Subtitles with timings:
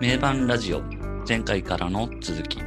[0.00, 0.82] 名盤ラジオ
[1.26, 2.58] 前回からの続き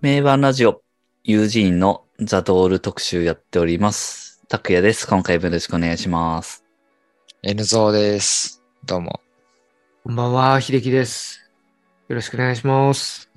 [0.00, 0.82] 名盤ラジオ
[1.22, 4.42] ユージーンのザドール特集やっております。
[4.48, 5.06] 拓也です。
[5.06, 6.64] 今回もよろしくお願いします。
[7.42, 8.62] N ゾーです。
[8.86, 9.20] どうも。
[10.04, 11.50] こんばんは、秀樹です。
[12.08, 13.30] よろしくお願いします。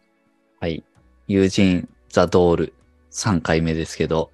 [0.62, 0.84] はい。
[1.28, 2.74] ユージーンザドール
[3.12, 4.32] 3回目ですけど、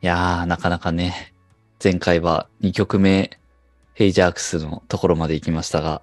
[0.00, 1.34] いやー、なかなかね、
[1.82, 3.38] 前回は2曲目、
[3.96, 6.02] ヘイジャークスのところまで行きましたが、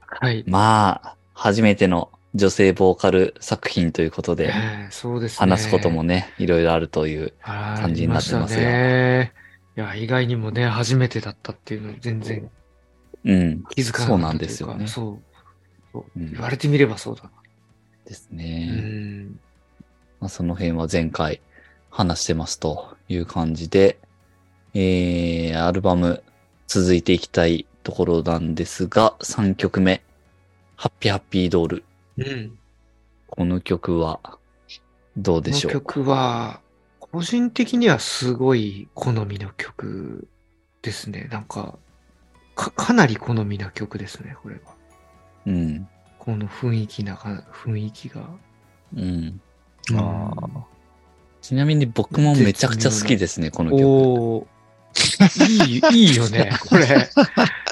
[0.00, 0.42] はい。
[0.46, 5.36] まあ、初めての女性ボーカル作品ということで、えーそうですね。
[5.40, 7.34] 話すこともね、いろいろあるという。
[7.42, 9.34] 感感じになってますよね。
[9.76, 12.50] いや、意外にもね、初めてだったっていうのに全然
[13.26, 13.64] うん。
[13.64, 15.22] 気づかなかったそうなんですよねそう。
[15.92, 17.30] そううん言われてみればそうだな。
[18.06, 18.66] ですうね。
[18.70, 19.38] ん。
[20.20, 21.42] まあ、その辺は前回
[21.90, 23.98] 話してますという感じで、
[24.72, 26.22] えー、アルバム
[26.66, 30.02] 続いていきたいところなんですが、3曲目、
[30.76, 31.84] ハッピーハッピードール。
[32.18, 32.58] うん。
[33.28, 34.20] この曲は
[35.16, 35.72] どうでこのしょう？
[35.72, 36.60] 曲は、
[36.98, 40.26] 個人的にはすごい好みの曲
[40.82, 41.28] ですね。
[41.30, 41.78] なんか、
[42.54, 44.74] か、かなり好みな曲ですね、これは。
[45.46, 45.88] うん。
[46.18, 48.28] この雰囲気なか、雰囲気が。
[48.94, 49.40] うん。
[49.94, 50.32] あ
[51.40, 53.84] ちなみに僕もめちゃくちゃ好きですね、この曲。
[53.86, 54.55] おー
[55.48, 57.08] いい、いいよね、 これ。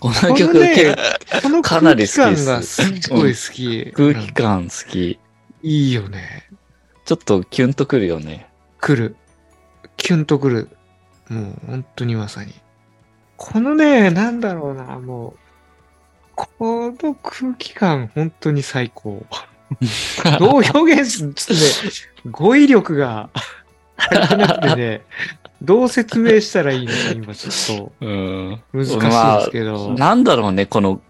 [0.00, 3.92] この曲、ね結このかなり空好きです気感がすっごい好き。
[3.92, 5.19] 構空気感好き。
[5.62, 6.48] いいよね。
[7.05, 8.48] ちょっとキュンとくるよね。
[8.81, 9.16] 来る。
[9.97, 10.69] キュンと来る。
[11.28, 12.55] もう本当にまさに。
[13.36, 15.38] このね、なんだろうな、もう、
[16.34, 19.25] この空気感本当に最高。
[20.38, 23.31] どう表現するちょっとね、語彙力が
[23.97, 25.03] 足なくてね、
[25.64, 28.62] どう説明したらいいのか今ちょっ うん。
[28.72, 29.94] と難しいんですけど。
[29.94, 31.00] なんだろうね、この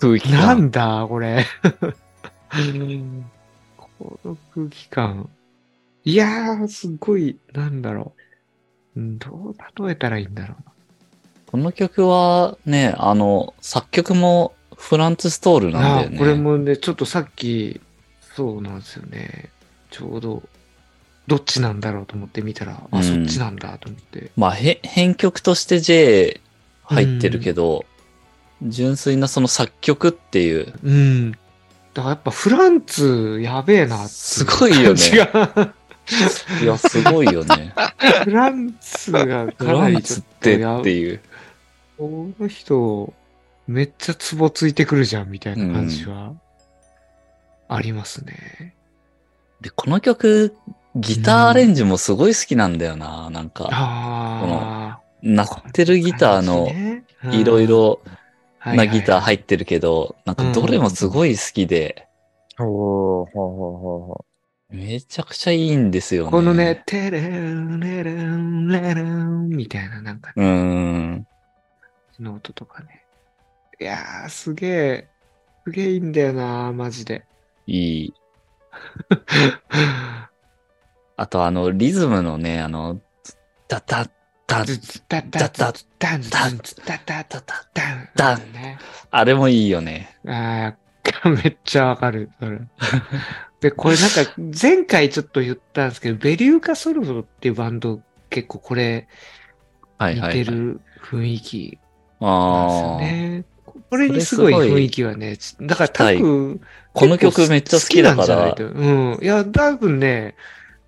[0.00, 0.40] 空気感。
[0.40, 1.46] なんだ、これ。
[3.78, 5.28] この空気感。
[6.04, 8.12] いやー、すごい、なんだろ
[8.96, 9.00] う。
[9.00, 10.72] うんどう例えたらいいんだろうな。
[11.50, 16.18] この曲はね、あの、作曲もフランツ・ストールなんだよね。
[16.18, 17.80] これもね、ちょっとさっき、
[18.20, 19.50] そうなんですよね。
[19.90, 20.42] ちょうど、
[21.26, 24.30] どっちなんだろうと思って見たら、あ、うんそっちなんだと思って。
[24.36, 26.40] まあ、へ編曲として J
[26.84, 27.84] 入ってるけど、
[28.62, 31.32] 純粋なその作曲っていう、うん。
[31.32, 31.38] だ
[31.94, 35.00] からやっぱフランツ、やべえなすごいよね
[36.62, 37.72] いや、すごいよね。
[38.24, 41.20] フランツがフかなりちょっツってとやっていう。
[41.98, 43.12] この人、
[43.68, 46.32] めっちゃツボついてくるじゃん、みたいな感じは、
[47.68, 48.74] ありますね。
[49.60, 50.56] で、この曲、
[50.96, 53.30] ギターアレンジもすごい好きなんだよな。
[53.30, 55.02] なんか、ああ。
[55.22, 56.68] 鳴ってるギターの
[57.32, 58.00] いろいろ
[58.64, 62.08] なギター入っってるけど、なんかどれもすごい好きで、
[62.58, 64.24] おー、ほうほうほうほ
[64.70, 66.30] めちゃくちゃいいんですよね。
[66.30, 71.26] このね、、テレン、レレン、レレン、みたいな、なんか、うーん。
[72.18, 73.02] の音とかね。
[73.80, 75.08] いやー、すげえ、
[75.66, 77.24] すげえいいんだよな、マジで。
[77.66, 78.14] いい。
[81.22, 83.00] あとあの、リズムのね、あの、
[83.68, 84.10] ダダッ
[84.48, 88.76] ダッ、ズズダダダダン、ダン、ダダダダン、ダンね。
[89.12, 90.18] あれもいいよね。
[90.26, 90.74] あ
[91.22, 92.58] あ、 めっちゃわかる、それ。
[93.60, 99.06] で、これなんか、前回ちょっと言ったんですけど、ベリューカソルドっていうバンド、結構これ、
[100.00, 100.44] 似はいはい、はい。
[100.44, 101.78] てる雰囲気
[102.20, 103.44] なんですよああ、ね。
[103.90, 106.60] これにすごい雰囲気はね、だから多分、
[106.92, 109.18] この曲めっちゃ好きだからうん。
[109.22, 110.34] いや、多分ね、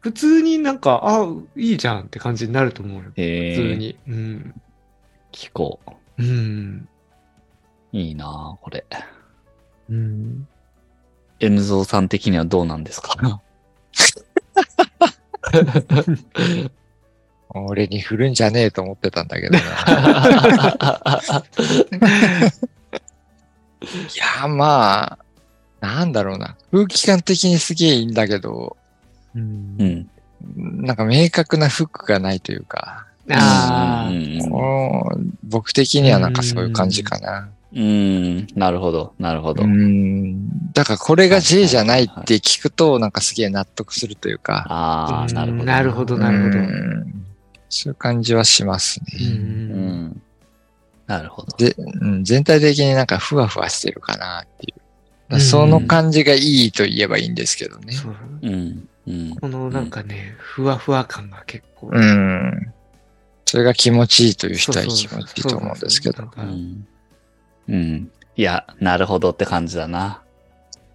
[0.04, 1.26] 普通になんか、あ、
[1.56, 3.10] いいじゃんって感じになると思うよ。
[3.16, 3.96] えー、普通に。
[4.06, 4.54] うん。
[5.32, 5.80] 聞こ
[6.18, 6.22] う。
[6.22, 6.86] うん。
[7.90, 8.84] いいなあこれ。
[9.88, 10.46] うん。
[11.40, 13.16] N ゾーさん的にはどうなんですか？
[13.22, 13.40] う。
[17.58, 19.60] 俺に振るんじゃねえと思ってたんだけどな。
[23.80, 23.86] い
[24.42, 25.18] や、まあ、
[25.80, 26.58] なんだろうな。
[26.72, 28.76] 空気感的にすげえいいんだけど、
[29.34, 30.84] うんうん。
[30.84, 37.48] なんか明確なフックがないというか、ああ、うん僕的にはなんかそういう感じかな。
[37.74, 38.46] うん。
[38.54, 39.14] なるほど。
[39.18, 39.64] なるほど。
[39.64, 40.72] うん。
[40.72, 44.64] だからこれが J じゃないって聞くと、なんかすげえ納得するというか。
[44.68, 45.64] ああ、なるほど。
[45.64, 46.58] なるほど、なるほど。
[46.58, 47.24] うん
[47.70, 49.18] そういう感じはしますう。
[49.18, 49.26] ね。
[49.26, 50.22] うんん。
[51.08, 51.56] なるほど。
[51.56, 54.78] で、うん、全体的になんかふわふわしてるかなっていう。
[54.78, 54.84] うん
[55.40, 57.94] その感じがいいと言えばいいんですけどね。
[57.94, 58.88] そううん。
[59.06, 59.36] うん。
[59.36, 61.90] このなんかね、ふわふわ感が結構。
[61.92, 62.72] うん。
[63.44, 66.22] それが気持ちいいという人は気持ちいいと思うんですけど。
[66.34, 66.86] そうん。
[67.68, 68.10] うん。
[68.36, 70.22] いや、なるほどって感じだな。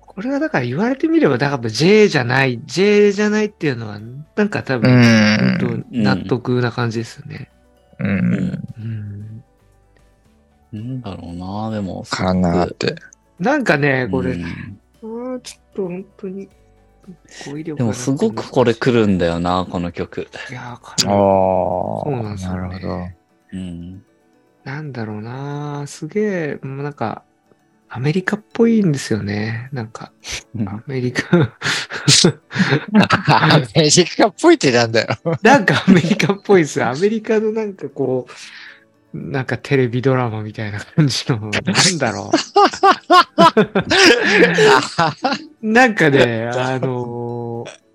[0.02, 4.00] これはだから言われてみれば、だから J じゃない、J じゃないっていうのは、
[4.36, 5.58] なんか多う分、ん。
[5.60, 7.50] 本当納得な感じですよね。
[8.00, 8.04] う。
[8.04, 9.44] うんうん。
[10.72, 12.04] なんだろうな、でも。
[12.10, 12.96] かなって。
[13.40, 14.46] なんかね、これ、うん
[15.02, 16.50] あーちょっと本当に、
[17.46, 20.28] 語彙力でもすごくこれ来るんだよな、この曲。
[20.50, 21.06] いやー、かああ。
[21.06, 23.08] なそうなんですよねなるほど。
[23.54, 24.04] うん。
[24.64, 27.24] なんだろうなすげえ、もうなんか、
[27.92, 29.70] アメリカっぽいんですよね。
[29.72, 30.12] なんか、
[30.68, 31.28] アメリカ、
[33.28, 35.08] アメリカっぽいってなんだよ。
[35.42, 36.88] なんかアメリカっぽいですよ。
[36.88, 38.32] アメリカのなんかこう、
[39.14, 42.38] なんかテレビドラマみたいな感じの、 なんだろう。
[45.62, 47.90] なんかね、あのー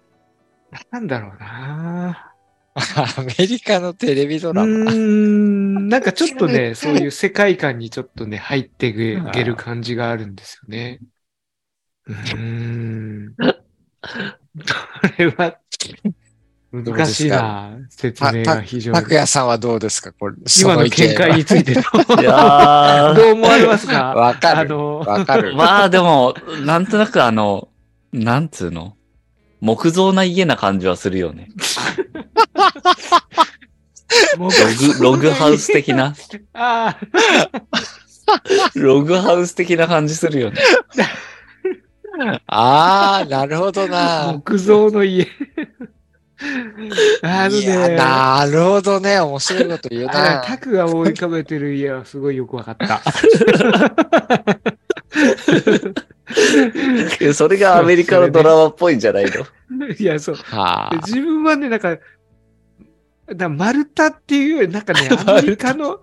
[0.90, 2.34] なんだろうな
[2.74, 4.68] アメリカのテレビドうラマ。
[4.68, 8.94] ーん、なんかちょっとね、 そういう世界観にちょっとね、入ってい
[9.32, 11.00] ける感じがあるんですよね。
[12.06, 12.36] うー
[13.30, 13.36] ん。
[13.36, 13.54] こ
[15.18, 15.58] れは、
[16.82, 18.98] 難しいな説明が非常に。
[18.98, 20.12] 拓也さんはどうですか？
[20.12, 21.80] これ、今の見解についてど
[22.18, 22.20] う？
[22.20, 24.14] いや どう思われますか？
[24.14, 24.60] わかる。
[24.60, 25.54] あの、ー、わかる。
[25.56, 26.34] まあでも、
[26.64, 27.68] なんとなくあの、
[28.12, 28.96] なんつうの？
[29.60, 31.48] 木造な家な感じはするよね。
[34.38, 36.14] ログ、ログハウス的な、
[36.52, 36.96] あ
[38.74, 40.60] ログハウス的な感じするよね。
[42.46, 44.32] ああ、なるほどあ、な。
[44.34, 45.26] 木造の家。
[47.22, 49.20] あのね、なるほどね。
[49.20, 50.42] 面白いこと言うあな。
[50.44, 53.00] タクが思い浮かべてる家はすごいよくわかった。
[57.34, 59.86] それがアメリカのドラマっぽいんじゃないの？
[59.98, 60.34] いや、そう。
[60.34, 60.96] はあ。
[61.06, 61.98] 自分はね、なんか、
[63.34, 66.00] だマルタっていうより、なんかね、アメリカの、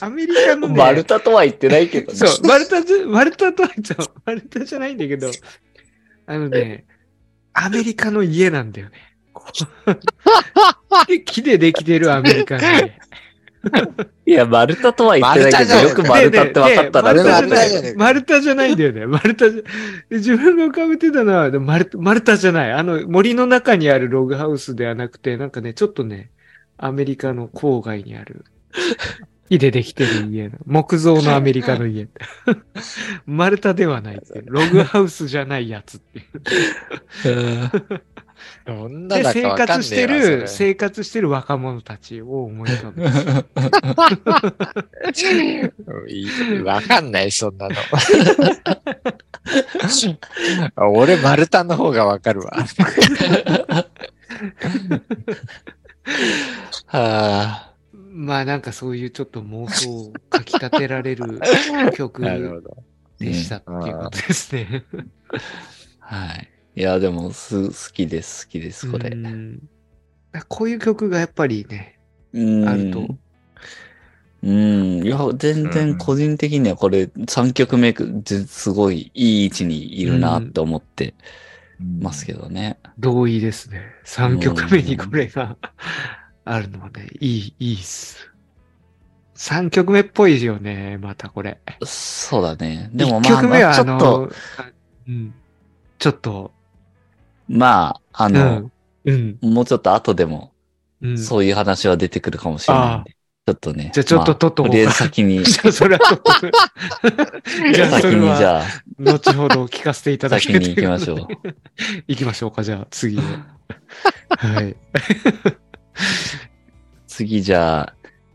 [0.00, 2.18] アメリカのね、マルタとは言ってないけどね。
[2.18, 5.30] そう、マルタじゃ、マルタとは言っちゃう、マルタじゃないんだけど、
[6.26, 6.84] あのね、
[7.52, 9.09] アメリカの家なんだよね。
[11.26, 13.00] 木でできてるアメリカの家。
[14.24, 17.48] いや、マルタとは言ってないけど、よくマルタって分かったなってでで思ったけど。
[17.48, 19.06] マルタじゃないマルタじゃないんだよね。
[19.06, 22.72] マルタじゃ、で自分が浮かべてたのは、でマルタ、マルタじゃない。
[22.72, 26.30] あの、森の中にあるログハウスではなくて、なんかね、ちょっとね、
[26.78, 28.44] アメリカの郊外にある、
[29.50, 32.08] 木でできてる家の、木造のアメリカの家。
[33.26, 34.44] マルタではないっていう。
[34.46, 38.00] ログハウスじゃないやつっていう。
[38.66, 43.08] どんなで、生活してわる、そ生活してる若者たちを思い浮かべ
[45.12, 45.24] て。
[45.34, 45.72] れ
[46.08, 47.74] いわかんない、そんなの。
[50.92, 52.52] 俺、マルタの方がわかるわ。
[56.86, 57.70] は
[58.12, 61.40] まあなんかそういうちょっと妄想をかき立てられる
[61.94, 62.22] 曲。
[63.20, 64.84] でしたっていうことですね。
[66.00, 66.48] あはい。
[66.76, 69.14] いや、でも、す、好きです、好きです、これう。
[69.14, 69.60] ん
[70.48, 71.98] こういう曲がやっぱりね、
[72.32, 73.08] うんあると。
[74.42, 75.04] うん。
[75.04, 77.94] いや、全然個人的にはこれ3曲目、
[78.46, 81.14] すごいいい位置にいるなって思って
[81.78, 82.78] ますけどね。
[82.98, 83.82] 同意ですね。
[84.06, 85.56] 3曲目にこれが
[86.44, 88.30] あるのはね、いい、いいっす。
[89.34, 91.60] 3曲目っぽいよね、またこれ。
[91.82, 92.90] そうだね。
[92.92, 94.30] でも1まあ、ちょっと、
[95.08, 95.34] うん、
[95.98, 96.52] ちょっと、
[97.50, 98.72] まあ、あうの、ん、
[99.04, 100.52] うん、もうちょっと後でも、
[101.02, 101.18] うん。
[101.18, 103.10] そういう話は出てくるかもしれないんで。
[103.10, 103.90] ちょっとね。
[103.92, 106.32] じゃあちょっとま取っとこうかとりあえず先に、 じゃあそれはちょっと、
[107.74, 108.64] じゃあそ先にじゃあ、
[108.98, 111.26] 後ほど聞かせていただき先に行きましょう。
[112.06, 113.20] 行きましょうか、じゃあ次へ。
[114.28, 114.76] はい。
[117.08, 117.94] 次じゃあ、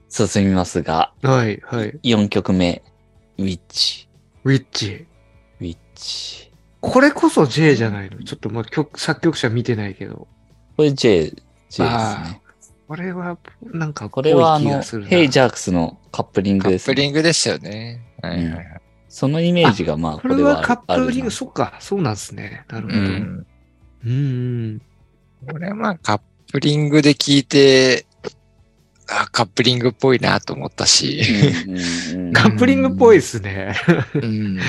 [0.10, 2.00] 進みますが、はい、はい。
[2.04, 2.84] 4曲目、
[3.38, 4.10] ウィッチ。
[4.44, 5.06] ウィッチ。
[5.62, 6.45] ウィッチ。
[6.92, 8.24] これこそ J じゃないの？
[8.24, 10.27] ちょっとまあ曲、作曲者見てないけど。
[10.77, 11.36] これ J、J で
[11.70, 12.42] すあね。
[12.88, 16.96] これは、なんか、これはあのヘイジャークスのカップリンカップグですね。
[16.96, 18.01] リングですよね。
[18.22, 18.82] はいはいはい。
[19.10, 22.65] そのイメージがまあ、これはあるカップリング、そっか、そうなんですね。
[22.70, 23.00] なるほうど。
[23.00, 23.46] ん。
[24.06, 24.82] うん。
[25.51, 28.06] これはまあカップリングで聞いて、
[29.10, 31.22] あ、カップリングっぽいなと思ったし。
[31.68, 33.74] うんうんうん カップリングっぽいですね。
[34.13, 34.60] うん。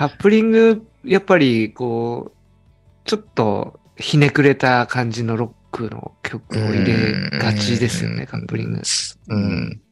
[0.00, 2.36] カップリング、やっぱり、こう、
[3.04, 8.80] ちょっとひねくれた感じのロックの曲を入れがちですよね、カップリング。
[9.28, 9.82] うん。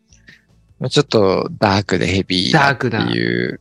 [0.81, 3.61] まあちょっとダークでヘビーなってダークいう。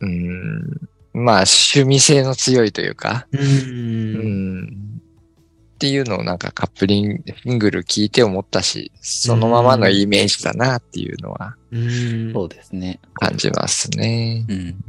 [0.00, 0.80] うん。
[1.14, 3.28] まあ趣味性の強いというか。
[3.30, 3.38] う。
[3.38, 4.64] うんん。
[4.64, 4.68] っ
[5.76, 12.32] っていうのをなんかカップリングル聞いて思ったし、そのままのイメージだなっていうのはうん。
[12.32, 12.98] そうですね。
[13.14, 14.44] 感じますね。
[14.48, 14.84] うん。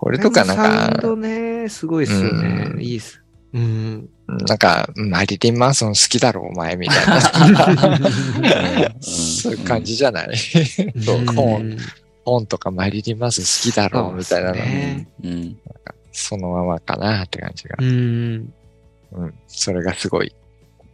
[0.00, 2.70] これとかなんサウンか、ドね、すごいっすよね。
[2.74, 3.20] うんいいっす。
[3.52, 4.08] うん。
[4.46, 7.06] なんか、マリリン・マンソン好きだろ、お前、みたい
[7.52, 7.80] な。
[9.00, 10.36] そういう感じじゃない？
[10.36, 11.78] そう、コーン、
[12.24, 14.54] コーンとかマリリン・マンソン好きだろ、みたいなの。
[14.56, 15.56] ねうん。
[16.12, 17.84] そのままかなって感じがう。
[17.84, 18.52] ん。
[19.12, 19.34] うん。
[19.46, 20.32] それがすごい。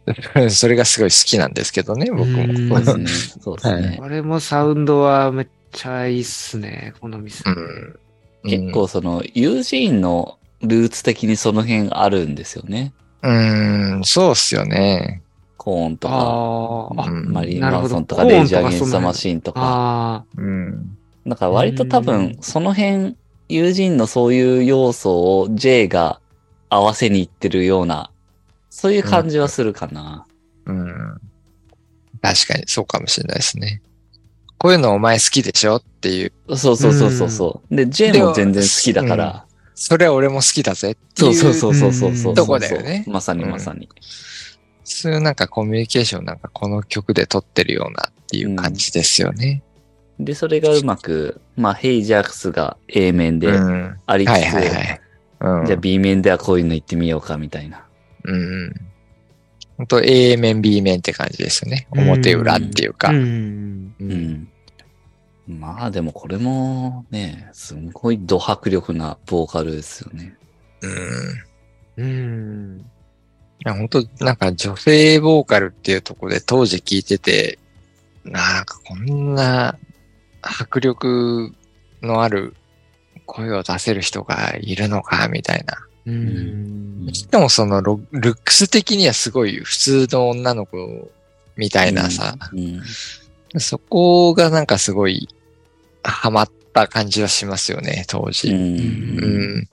[0.49, 2.79] それがすごい好きなんですけどね、僕うんも。
[2.79, 3.37] そうですね。
[3.43, 3.97] そうですね。
[3.99, 6.93] これもサウンドはめっちゃいいっすね。
[7.01, 7.43] この店。
[7.49, 7.99] うん。
[8.45, 12.93] 結構その、ユージーンのルーツ的にその辺あるんですよね。
[13.21, 15.21] うん、そうっすよね。
[15.57, 19.59] コーンとか、うんマリリン・なるほどマンソンとか、レイジャー・とかゲンスト・マシーンとか。
[19.63, 20.97] あうん。
[21.25, 23.15] だから割と多う分ん、その辺、
[23.49, 26.19] ユージーンのそういう要素を J が
[26.69, 28.11] 合わせにいってるような、
[28.69, 30.27] そういう感じはするかな。
[30.65, 31.21] うん。
[32.21, 33.81] 確かにそうかもしれないですね。
[34.57, 36.57] こういうのお前好きでしょっていう。
[36.57, 37.75] そうそうそうそうそう。
[37.75, 39.45] で、J も全然好きだから。
[39.75, 41.33] それは俺も好きだぜっていう。
[41.33, 42.31] そうそうそうそうそうそう。
[42.31, 43.89] うんとこだよねまさにまさに。
[44.83, 49.63] そういうなんかコミュニケーションなんかこの曲で撮ってるようなっていう感じですよね。
[50.19, 53.99] で、それがうまく、まあ、ヘイジャークスが A 面でうん。
[54.05, 54.31] ありつつ。
[54.31, 57.85] じゃあ B 面ではこういうの言ってみようかみたいな。
[58.23, 58.73] うんうん。
[59.77, 61.87] 本当 A 面 B 面って感じですよね。
[61.93, 62.93] うん表裏っていうあ。
[62.93, 63.09] か。
[63.09, 63.95] うん。
[63.99, 64.05] うう。
[64.05, 64.47] ん。
[65.47, 70.35] まあでもこれもね、すごいド迫力なボーカルですよね。
[71.97, 72.03] うん。
[72.03, 72.79] うん。
[72.79, 72.83] い
[73.59, 77.59] や、本当なんか女性ボーカルっていうところで当時聞いてて、
[78.23, 79.77] なんかこんな
[80.41, 81.53] 迫力
[82.01, 82.55] のある
[83.25, 85.77] 声を出せる人がいるのか、みたいな。
[86.05, 87.09] うん。
[87.13, 91.09] しかもそのロルックス的にはすごい普通の女の子
[91.57, 92.81] みたいなさ、うん。
[93.59, 95.27] そこがなんかすごい
[96.03, 98.53] ハマった感じはしますよね、当う時。
[98.53, 98.55] ん。
[98.55, 99.69] うん。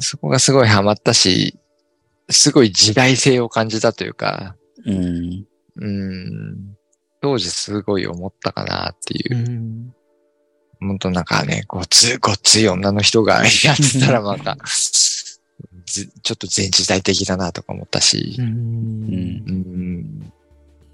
[0.00, 1.56] そこがすごいハマったし、
[2.28, 5.44] すごい時代性を感じたというか、うん。
[5.76, 6.76] うん。
[7.20, 9.42] 当時すごい思ったかなっていうう。
[9.42, 9.94] ん。
[10.80, 15.15] 本当なんかね、ごつ、ごっつい女の人がやってたらまた、ず
[15.86, 18.42] ちょっと全時代的だなとか思ったしう、。
[18.42, 19.44] うんん。
[19.46, 20.32] うん。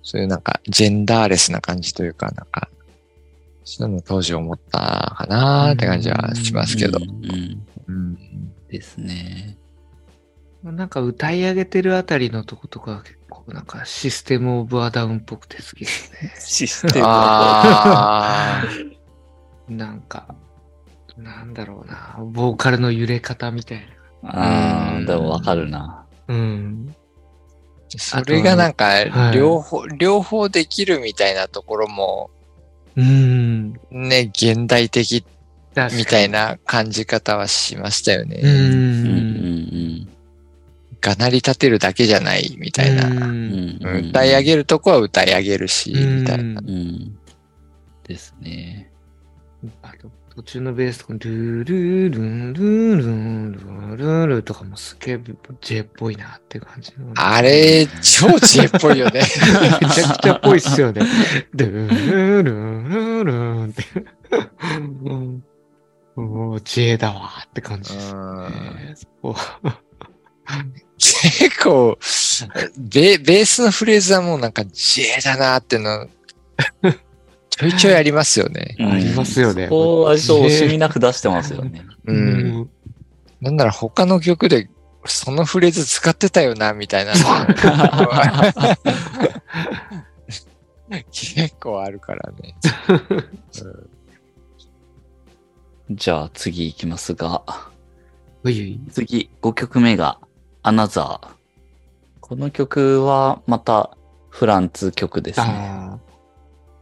[0.03, 2.69] そういうなんか、ジェンダーレスな感じというか、なんか、
[3.65, 6.99] そういうの当時思ったかなって感じはしますけど。
[8.69, 9.57] ですね。
[10.63, 16.35] なんか歌い上げてるあたりのとことか結構なんかシステムオブアダウンっぽくて好きですね。
[16.39, 18.65] システムああ。
[19.69, 20.35] なんか、
[21.17, 23.79] なんだろうな、ボーカルの揺れ方みたい
[24.25, 25.79] ああ、でもわかるな。
[25.79, 26.35] な。
[26.35, 26.95] うん。
[27.89, 32.31] それがなんかは、い両方、両方できるみたいなところも、
[32.97, 33.73] うん。
[33.91, 35.25] ね、現代的
[35.97, 36.29] みたい。
[36.29, 38.41] な感じ方はしましたよね。
[38.43, 38.47] う。
[38.47, 38.55] うん
[40.05, 40.09] ん。
[41.01, 43.09] がなり立てるだけじゃないみたいな。
[43.09, 43.79] ううんん。
[43.83, 44.09] うん。
[44.11, 46.61] 歌い上げるとこは歌い上げるし、うんみたいな。
[46.61, 47.19] うん。
[48.05, 48.92] ですね。
[50.35, 55.21] 途中のベースとか、ルールールンルールンルールールとかもすげえ
[55.61, 57.13] J っぽいなっていう感じの。
[57.17, 59.21] あれ、超 J っぽいよね。
[59.83, 61.03] めちゃくちゃっぽいっすよね。
[61.53, 63.85] ルールルールールンって。
[66.17, 68.95] もう J だわって感じですね。
[70.99, 71.99] 結構
[72.79, 76.09] ベ、ベースのフレーズはもうなんか J だなっての、
[77.59, 78.77] ちょいちょいありますよね。
[78.81, 81.85] ありますよねそこを割と惜しみなく出してますよね。
[82.07, 82.13] う。
[82.13, 82.71] うんん。
[83.41, 84.71] なんなら他の曲で
[85.05, 87.13] そのフレーズ使ってたよな、みたいな。
[91.11, 92.55] 結構あるからね。
[95.91, 97.43] じゃあ次行きますが、
[98.45, 100.19] ういうい次5曲目が
[100.63, 101.29] アナザー。
[102.21, 103.97] この曲はまた
[104.31, 106.01] フランツ曲ですね。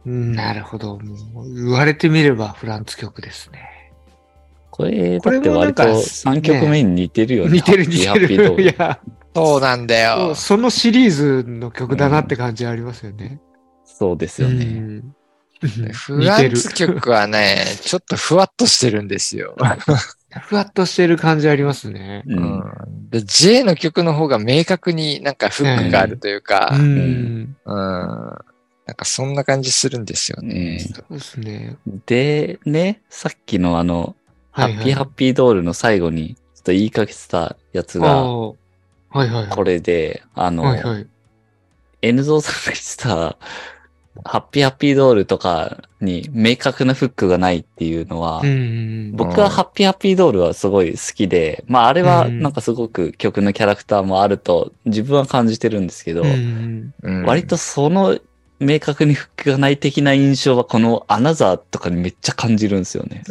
[0.05, 0.97] なるほど。
[0.99, 3.91] もう言われてみればフランツ曲ですね。
[4.71, 7.51] これ、これだって割ともなんか3曲目に似てるよね。
[7.51, 8.33] 似てる似てる。
[8.33, 8.99] いルや、
[9.35, 10.17] そうなんだよ。
[10.17, 13.39] そうそのシリーズの曲だなって感じありますよね。
[13.85, 14.65] そうですよね。
[14.65, 15.15] うん
[15.93, 19.55] フランツ曲はね、ちょっとふわっとしてるんですよ。
[20.41, 22.23] ふわっとしてる感じありますね。
[22.25, 22.33] う。
[22.33, 26.91] うんん、で J の曲の方が明確になんかフックがあるというか、ううん
[27.41, 27.55] ん。
[28.91, 30.79] なんかそんな感じするんですよね。
[30.79, 31.77] そうですね。
[32.05, 34.17] で、ね、さっきのあの、
[34.51, 38.53] ハッピーハッピードールの最後に、ちょっと言いかけてたやつが、は
[39.13, 39.47] いはいはい。
[39.47, 41.07] これで、あの、はいはい。
[42.01, 43.37] N ゾーさんが言ってた、
[44.25, 48.41] ハッピーハッピードールとかに明確なフックがないっていうのは、
[49.13, 56.23] 僕はハッピーハッピードールはすごい好きで、まああれはうんなんかすごく曲のキャラクターもあると自分は感じてるんですけど、
[57.25, 58.19] 割とその
[58.61, 63.23] 明確にフックがない的な印象はこのアナザーとかにめっちゃ感じるんですよね。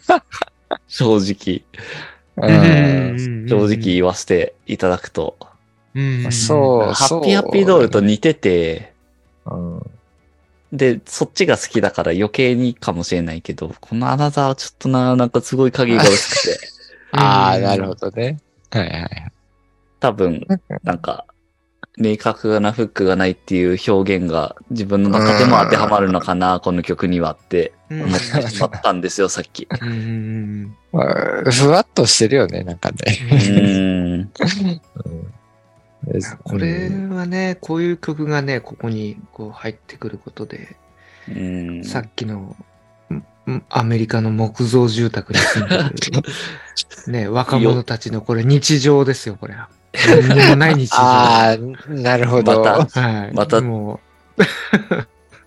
[0.86, 1.62] 正直、
[2.36, 5.36] うん正直言わせていただくと。
[5.94, 6.24] うん。
[6.26, 8.92] うんそうハッピーハッピードールと似てて、
[9.46, 9.90] うん
[10.72, 16.58] で、そっちが好きだから余計にかもしれないけど、このアナザーはちょっとな、なんかすごい影が薄くて、
[17.12, 18.38] ああ、うんなるほどね。
[18.70, 19.32] はいはいはい。
[20.00, 20.46] 多分、
[20.82, 21.26] なんか、
[21.98, 29.68] 明確なフックがないっていう表現が自分の中でも当てはまるのかな、この曲にはってうん思ってしまったんですよ、さっき。
[29.80, 34.80] うんうんまあふわっとしてるよね、なんかうね。
[36.44, 40.76] これはね、こういう曲がね、ここにこう入ってくることで、
[41.28, 41.84] うん。
[41.84, 42.56] さっきの
[43.68, 45.92] アメリカの木造住宅に住んでる、
[47.12, 49.68] ね、若者たちのこれ日常ですよ、これは。
[49.92, 50.96] 何にもない日常。
[50.96, 52.62] はああ、なるほど。
[52.62, 53.34] まい。
[53.34, 54.00] またも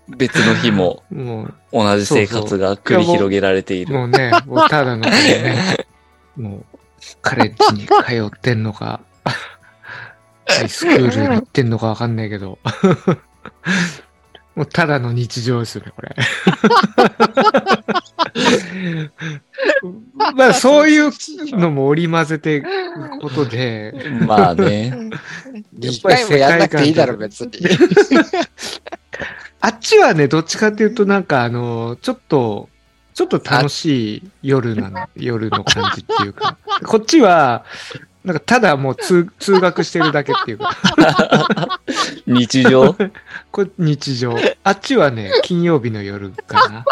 [0.08, 3.94] 別の日もう、も同じ生活が繰り広げられている。
[3.94, 5.76] う、もうね、もうただのね、
[6.36, 6.64] もう、
[7.22, 7.92] カレッジに通
[8.36, 9.00] ってんのか、
[10.46, 12.58] ハイスクールに行ってんのかわかんないけど、
[14.56, 16.16] もうただの日常ですよね、これ。
[20.34, 21.10] まあ、そういう
[21.52, 22.68] のも織り交ぜていく
[23.20, 23.92] ことで、
[24.26, 25.10] まあね。
[25.78, 27.50] 一回もやんなくていいだろ、別に。
[29.60, 32.70] あっちはね、どっちかっていうとなんかあの、ちょっと、
[33.12, 37.66] ちょっと楽しい夜なの、夜の感じっていうか、こっちは、
[38.26, 41.80] なんかただもう通 通学してるだけっていうか、
[42.26, 42.96] 日常？
[43.52, 44.36] これ日常。
[44.64, 46.84] あっちはね、金曜日の夜かな。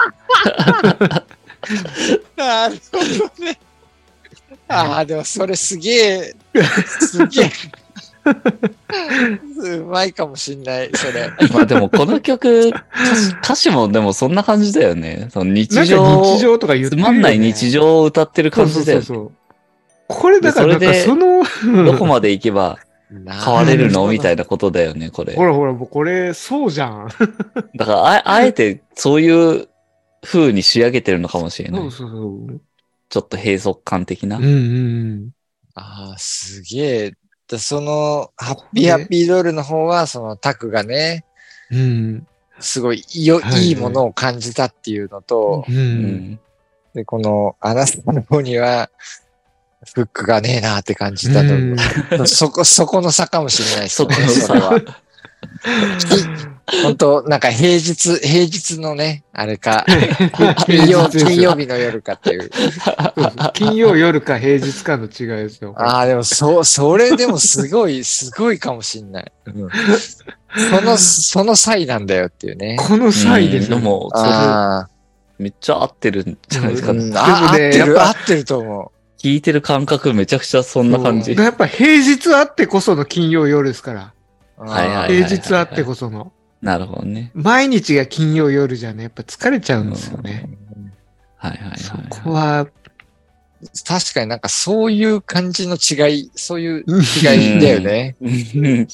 [2.37, 3.59] なるほどね。
[4.69, 6.35] ああ、でもそれすげえ、
[7.01, 7.51] すげえ。
[9.77, 11.31] うまいかもしんない、それ。
[11.53, 12.77] まあでもこの曲、歌
[13.17, 15.29] 詞歌詞もでもそんな感じだよね。
[15.33, 17.13] その日常、日常とか言ってるよ、ね。
[17.13, 19.05] つまんない日常を歌ってる感じだよね。
[19.05, 19.44] そうそうそうそう。
[20.09, 22.79] これだからなんかでそその、どこまで行けば
[23.11, 24.09] 変われるの？
[24.09, 24.43] みたいな。
[24.43, 25.35] なことだよね、これ。
[25.35, 27.09] ほらほら、もうこれ、そうじゃん。
[27.77, 29.69] だからあ、あえてそういう
[30.23, 31.81] 風に仕上げてるのかもしれない。
[31.83, 32.61] そうそうそう。
[33.09, 34.39] ちょっと閉塞感的な。
[34.39, 35.31] うんうん
[35.75, 37.13] ああ、すげえ。
[37.49, 41.25] でその、ハッピーハッピードールの方は、そのタクがね、
[41.71, 41.79] うん。
[41.79, 42.27] うん。
[42.61, 45.73] すごいよ、はいはいいいものを感じたっていうのと、う。
[45.73, 46.41] うんん。
[46.95, 48.89] で、この、アナスタの方には、
[49.93, 51.77] フックがねえなって感じたうん
[52.11, 52.27] と。
[52.27, 54.15] そこ、そこの差かもしれないですね。
[54.15, 54.81] そこの差それは。
[56.83, 59.85] 本当なんか平日、平日のね、あれか、
[60.65, 62.51] 金曜、金曜日の夜かっていう。
[63.53, 65.75] 金曜夜か平日かの違いですよ。
[65.77, 69.33] ああ、でも、そ、それでもすごい、すごいかもしんない。
[69.47, 69.71] うん
[70.57, 72.77] その、その際なんだよっていうね。
[72.79, 73.79] この際ですよ。
[73.79, 74.89] でも、それあ
[75.37, 76.93] めっちゃ合ってるんじゃないですあ、か。
[76.93, 78.93] うん、合ってる、合ってると思
[79.25, 81.33] 聞いてる感覚めちゃくちゃそんな感じ。
[81.33, 84.13] やっぱ平日あってこその金曜夜ですから。
[84.59, 84.65] う。
[84.65, 86.31] はいはいはい平日あってこその。
[86.61, 87.31] なるほどね。
[87.33, 90.51] 毎日が金曜夜じゃね、やっぱ疲れちゃうんですよね。
[91.39, 92.07] はいはいはい、そはい。
[92.23, 92.67] こは、
[93.87, 98.17] 確かになんかそういう感じの違い、そういう違いだよね。
[98.21, 98.89] うん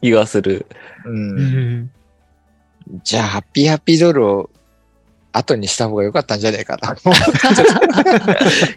[0.00, 0.66] 気がする。
[1.06, 1.10] う。
[1.10, 1.90] うんん。
[3.02, 4.50] じゃあ、ハッピーハッピードールを
[5.32, 6.94] 後にした方が良かったんじゃないかな。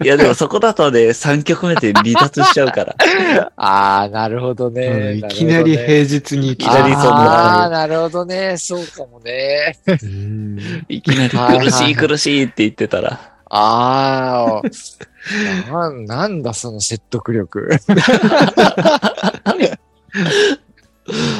[0.03, 2.95] いやでもそこだとね、3曲目で離脱しちゃうから。
[3.57, 5.15] ああ、なるほどね。
[5.15, 8.57] いきなり平日にいきなりそんなああ、なるほどね。
[8.57, 9.77] そうかもね。
[9.85, 13.19] うんいきなり苦しい苦しいって言ってたら。
[13.49, 17.69] ああ、ななんだその説得力。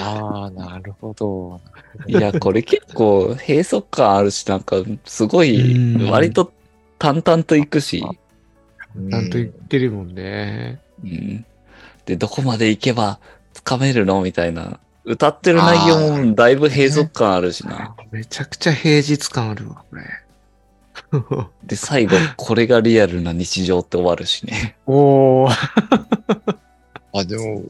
[0.03, 1.61] ああ、なるほど。
[2.07, 6.51] いや、これ結構閉塞感あるし、なんかすごいうん割と
[6.99, 10.79] 淡々といくし、ちゃんと言ってるもんね。
[11.03, 11.45] うん、
[12.05, 13.19] で、どこまで行けば
[13.53, 14.79] 掴めるのみたいな。
[15.03, 17.95] 歌ってる内容もだいぶ閉塞感あるしな。
[18.11, 20.03] めちゃくちゃ平日感あるわ、これ。
[21.63, 24.75] で、最後、これがリアルな日常って終わるしね。
[24.87, 25.55] おー。
[27.13, 27.63] あ、でも、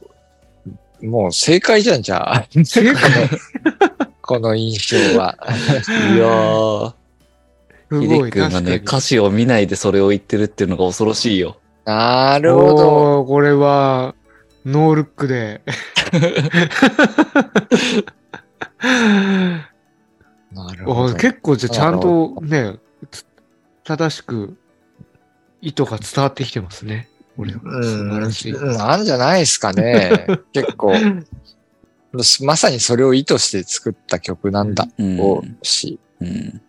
[1.02, 2.48] もう正解じゃん、じゃあ。
[2.64, 3.30] 正解
[4.26, 5.38] この印象は。
[6.16, 6.94] いやー、
[7.92, 8.78] すヒデ君がね、。
[8.78, 11.58] 歌詞を見ないでそれを言ってるっていうのが恐ろしいよ。
[11.86, 13.26] なるほど。
[13.26, 14.16] これは、
[14.66, 15.62] ノールックで。
[20.52, 21.14] なるほど。
[21.14, 22.78] あ結構じゃあちゃんとね、
[23.12, 23.28] つ
[23.84, 24.58] 正しく
[25.62, 27.10] 意図が伝わってきてますね。
[27.38, 27.60] これは。
[27.64, 28.54] うん素晴らしい。
[28.54, 30.26] なんじゃないですかね。
[30.52, 30.96] 結構、
[32.42, 35.18] まさにそれを意図して作った曲なんだうん。
[35.18, 36.00] ろうし。
[36.20, 36.62] うん。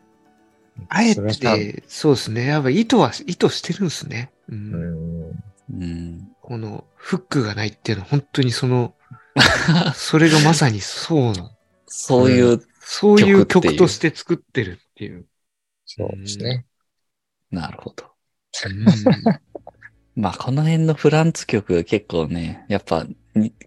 [0.88, 2.46] あえて、そうですね。
[2.46, 4.30] やっぱ意図は、意図してるんですね。
[4.48, 6.28] う、うんんうん。
[6.42, 8.94] このフックがないっていうのは本当にその、
[9.94, 11.50] それがまさにそうな、
[11.86, 15.26] そういう、そういう曲っていう曲として作ってるっていう。
[15.84, 16.66] そうですね。
[17.50, 18.04] なるほど。
[18.04, 18.84] うん
[20.22, 23.16] まあ、この辺のフランツ曲結構ね、やっぱに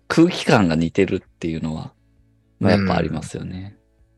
[0.07, 1.93] 空気感が似てるっていうのは、
[2.59, 3.75] まあ、やっぱありますよね。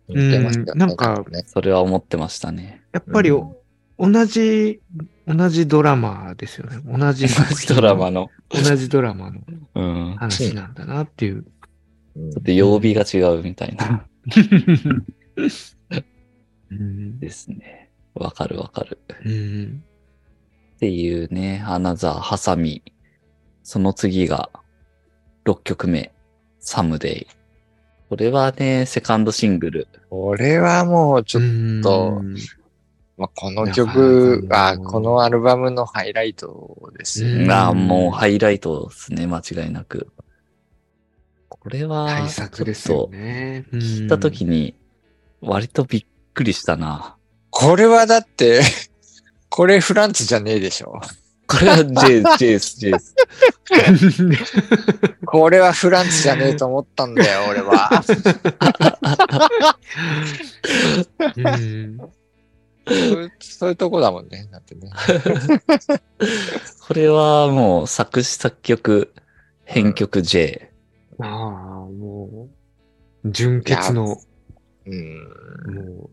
[0.08, 2.82] うんなんかねそれは思ってましたね。
[2.92, 3.56] やっぱりお、
[3.98, 4.82] 同じ、
[5.26, 6.82] 同じドラマですよね。
[6.86, 8.30] 同じ作品ドラマの。
[8.50, 9.40] 同じドラマの
[9.76, 10.16] うん。
[10.16, 11.36] 話なんだなっていう。
[11.36, 11.44] うん
[12.32, 14.06] ちょっと曜日が違うみたいな。
[16.70, 17.90] うんですね。
[18.14, 19.00] わかるわかる。
[19.26, 19.84] うん
[20.76, 22.82] っていうね、アナザー、ハサミ。
[23.64, 24.50] その次が、
[25.45, 26.12] 6曲目、
[26.60, 27.27] サムデイ。
[28.10, 29.88] これはね、セカンドシングル。
[30.10, 31.43] これはもうちょっ
[31.82, 32.36] と、うん
[33.17, 37.43] まあ、このな曲が、かなかもうこのアルバムのハイライトですね。
[37.43, 40.12] うんまあ、もうハイライトですね、間違いなく。
[41.47, 43.65] これは、対策ですよね。
[43.71, 44.75] 聞いたときに、
[45.41, 47.15] 割とびっくりしたな。
[47.51, 48.62] これはだって、
[49.49, 50.99] これフランツじゃねえでしょ。
[51.52, 53.16] これは J、J です、J です。
[55.26, 57.90] これはフランツじゃねえと思ったんだよ、俺は。
[61.38, 61.98] うん
[63.40, 64.50] そういうとこだもんね。
[64.52, 64.90] だってね。
[66.88, 69.14] これはもう作詞作曲、
[69.66, 70.72] 編曲 J。
[71.20, 72.50] ああ、も
[73.24, 74.22] う、純潔の、も
[74.88, 75.22] うん。
[76.06, 76.10] う、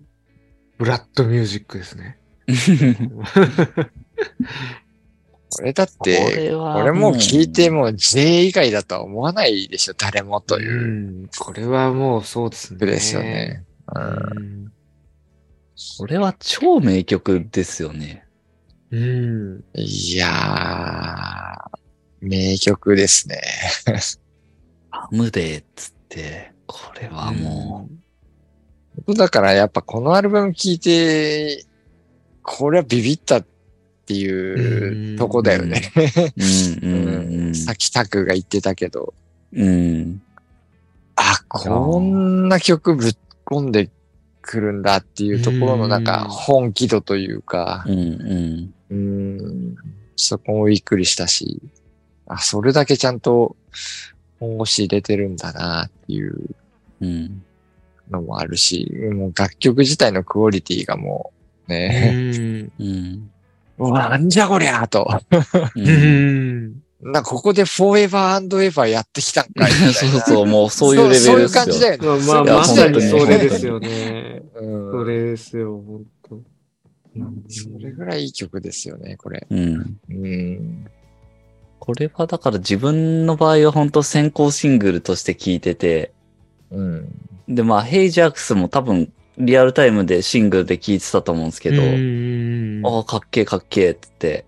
[0.79, 2.19] ブラッドミュージックですね。
[5.51, 12.79] これだっこて、これもう聞いても J 以外だとは思わないでしょ、誰もといううんこれはもうそうですね。
[12.81, 13.65] 曲ですよね。
[13.95, 14.07] うんう
[14.41, 14.73] ん。
[15.99, 18.25] これは超名曲ですよね。
[18.91, 19.65] うん。
[19.75, 21.79] いやー、
[22.21, 23.41] 名曲ですね。
[24.91, 27.89] アムデーっつって、これはも
[29.15, 31.65] だからやっぱこのアルバム聴いて、
[32.43, 33.58] これはビビったって
[34.15, 35.83] いうとこだよね。
[37.55, 39.15] さっきタクが言ってたけど、
[39.53, 40.23] うん。
[41.17, 43.17] あ、こんな曲ぶっ
[43.47, 43.91] 込んで
[44.43, 46.29] くるんだっていうところのなんかうん。
[46.29, 47.85] 本気度というか。
[47.87, 49.77] う、ん、
[50.17, 51.61] そこもびっくりしたし、
[52.27, 53.57] あ、それだけちゃんと
[54.39, 56.37] 本腰入れてるんだなっていう
[57.01, 57.43] うん。
[58.11, 61.33] のもあるし、もう楽曲自体のクオリティがも
[61.69, 63.31] うね、うん。
[63.79, 65.09] なんじゃこりゃと。
[65.75, 65.81] う。
[65.81, 66.83] うんん。
[67.01, 69.71] な、ここでフォーエバーエバーやってきたんかい。
[69.71, 71.33] そうそう、もうそういうレベルですよ。
[71.33, 72.27] そういう感じだよね。
[72.27, 74.43] まあ、まさにそれですよね。
[74.57, 76.35] うんそれですよ、本当。
[76.35, 76.43] うん
[77.49, 79.47] それぐらいいい曲ですよね、これ。
[79.49, 79.99] うん。
[80.11, 80.87] うん。
[81.79, 86.13] これはだから自分の場合は本当先行シングルとして聴いてて、
[86.71, 87.09] うん。
[87.49, 94.45] で、まあ、ヘイジャークスも多分リアルタイムでシングルで聴いてたと思うんですけど、うんああ、かっけえかっけえって。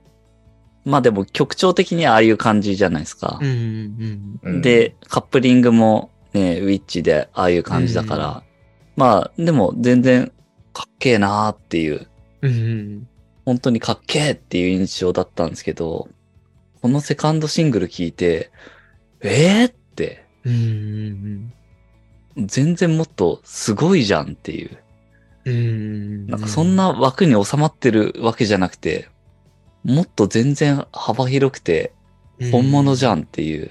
[0.84, 3.38] まあでも曲調的にはああいう感じじゃないですか。
[4.62, 8.42] で、カップリングもね、ウィッチでああいう感じだから、
[8.96, 10.32] まあでも全然
[10.72, 12.08] かっけえなーっていう、
[12.42, 13.08] うん。
[13.44, 16.08] 本当にかっけえっていう印象だったんですけど、
[16.80, 18.50] このセカンドシングル聞いて、
[19.20, 21.52] えーって、うん。
[22.46, 24.78] 全然もっとすごいじゃんっていう。
[25.44, 26.26] うん。
[26.26, 29.08] なんかそんな枠に収まってるわけじゃなくて、
[29.84, 31.92] もっと全然幅広くて
[32.50, 33.70] 本物じゃんっていう。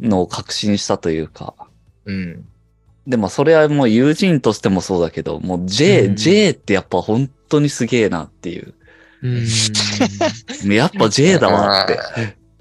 [0.00, 1.54] のを確信したというか。
[2.04, 2.46] うん。
[3.06, 8.74] でもそれはもう友人としてもそうだけど、もう J、うん J ってやっぱ本当にすげえなっていう。
[9.22, 9.46] うん。
[10.72, 11.98] やっぱ J だわって。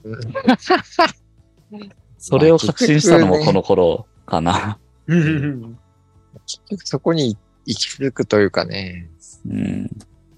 [0.04, 0.20] うん。
[2.18, 4.80] それを確信したのもこの頃かな。
[5.08, 5.78] うん。
[6.46, 9.10] 結局そこに行き着くというかね、
[9.50, 9.90] うん。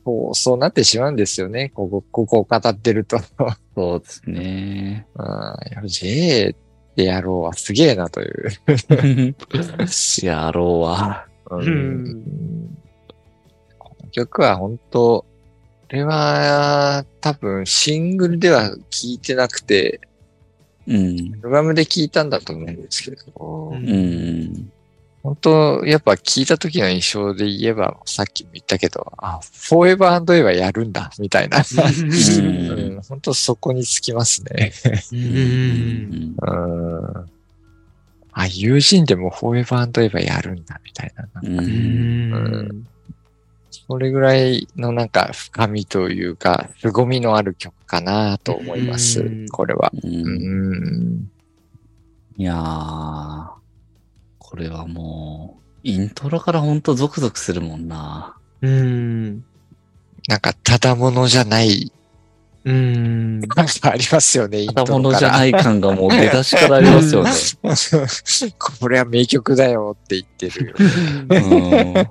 [0.04, 1.69] こう、そうなってしまうんですよね。
[1.76, 3.19] ここ、ここを語ってると。
[3.76, 5.08] そうですね。
[5.15, 5.88] うん。
[5.88, 6.56] J っ
[6.95, 8.50] てやろうはすげえなという。
[10.23, 11.28] やろうわ。
[11.52, 12.78] ううん
[13.78, 15.26] この曲は本当、こ
[15.89, 20.02] れは多分シングルでは聴いてなくて、
[20.88, 21.36] うん。
[21.39, 24.71] アルバムで聞いたんだと思うんですけど、うんうん。
[25.23, 31.58] 本当やっぱ聞いた時の印象で言えば、さっきも言ったけど、あ、フォーエバーエバーやるんだ、みたいな。
[31.58, 31.62] う
[32.41, 34.71] んうん、本当そこにつきますね。
[35.12, 36.52] うんう
[37.21, 37.26] ん。
[38.32, 41.28] あ、友人でもフォーエバーエバーやるんだ、みたいな。
[41.43, 41.60] うん。
[41.60, 42.88] ううん。
[43.88, 49.47] んそれぐらいのなんか深みというか、凄みのある曲かなと思いますうん。
[49.50, 49.91] これは。
[50.04, 50.73] ううん
[51.19, 51.32] ん。
[52.38, 53.47] いやー、
[54.39, 58.36] これはもう、イントロからほんとゾクゾクするもんな。
[58.62, 59.43] うん。
[60.28, 61.91] なんか、ただものじゃない、
[62.65, 63.39] うん。
[63.39, 64.97] なんかありますよね、イントロたから。。
[64.97, 67.32] ものじゃないい感がもう出だしからありますよね。
[68.60, 70.76] これは名曲だよって言ってるよ。
[71.30, 71.38] う
[72.02, 72.10] ん。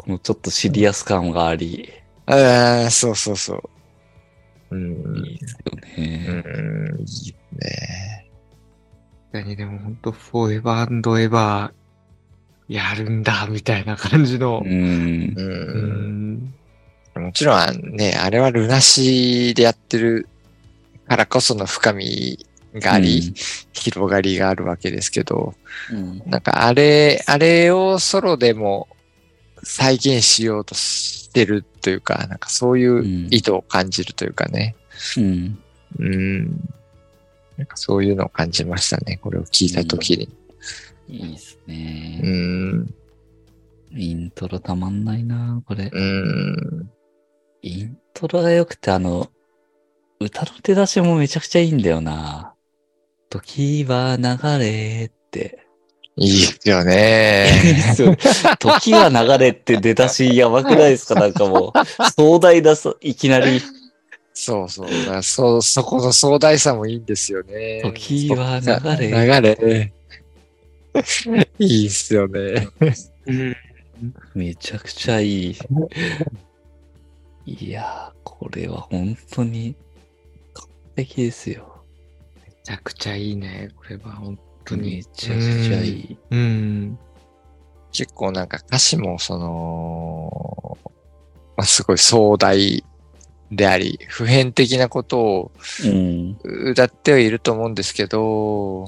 [0.00, 1.90] このちょっとシリアス感があり、
[2.24, 3.54] ああ、そうそうそ
[4.70, 4.74] う。
[4.74, 5.26] うん。
[5.26, 6.16] いいですようね。
[6.96, 8.26] ん、いいね。
[9.30, 14.68] 確かにでも本当フォーエバーエバーやるんだ、みたいな感じのう。
[14.68, 15.34] ん。
[15.36, 15.42] う。
[15.42, 16.54] うんん。
[17.16, 20.28] もちろんね、あれはルナシーでやってる
[21.08, 23.34] からこその深みがあり、
[23.74, 25.52] 広がりがあるわけですけど、
[25.92, 26.22] うん。
[26.24, 28.88] なんかあれ、あれをソロでも
[29.62, 34.74] 再現しようとしてるというか、なんかそういう意図を感じるというかね。
[35.16, 35.58] うん。
[35.98, 36.46] うん。
[37.56, 39.18] なんかそういうのを感じましたね。
[39.18, 40.28] これを聞いたときに。
[41.08, 42.20] いいですうね。
[42.22, 42.94] ん。
[43.92, 45.90] イントロたまんないな、これ。
[45.92, 46.90] うん。
[47.62, 49.30] イントロが良くて、あの、
[50.20, 52.54] 歌の出だしもめちゃくちゃいいんだよな。
[53.28, 55.66] 時は流れって。
[56.16, 57.48] いいですよね。
[58.58, 61.14] 時は流れって出だしやばくないですか？
[61.14, 63.62] なんかもう、壮大だそ、いきなり。
[64.34, 64.90] そうそう。
[64.90, 67.80] だからそ、そこの壮大さもいいんですよね。
[67.82, 69.92] 時は流れ流れ。
[71.58, 72.68] いいっすよね。
[73.26, 73.56] うん。
[74.34, 75.56] めちゃくちゃいい。
[77.46, 79.74] いやー、これは本当に
[80.54, 81.82] 完璧ですよ。
[82.46, 83.70] めちゃくちゃいいね。
[83.76, 85.04] これは本当めに。
[85.04, 86.18] ちゃくちゃいい。
[86.30, 86.98] うん。
[87.92, 90.78] 結構なんか歌詞もその、
[91.56, 92.84] まあ、すごい壮大
[93.50, 95.52] であり、普遍的なことを
[95.84, 96.38] うん。
[96.44, 98.86] 歌ってはいると思うんですけど、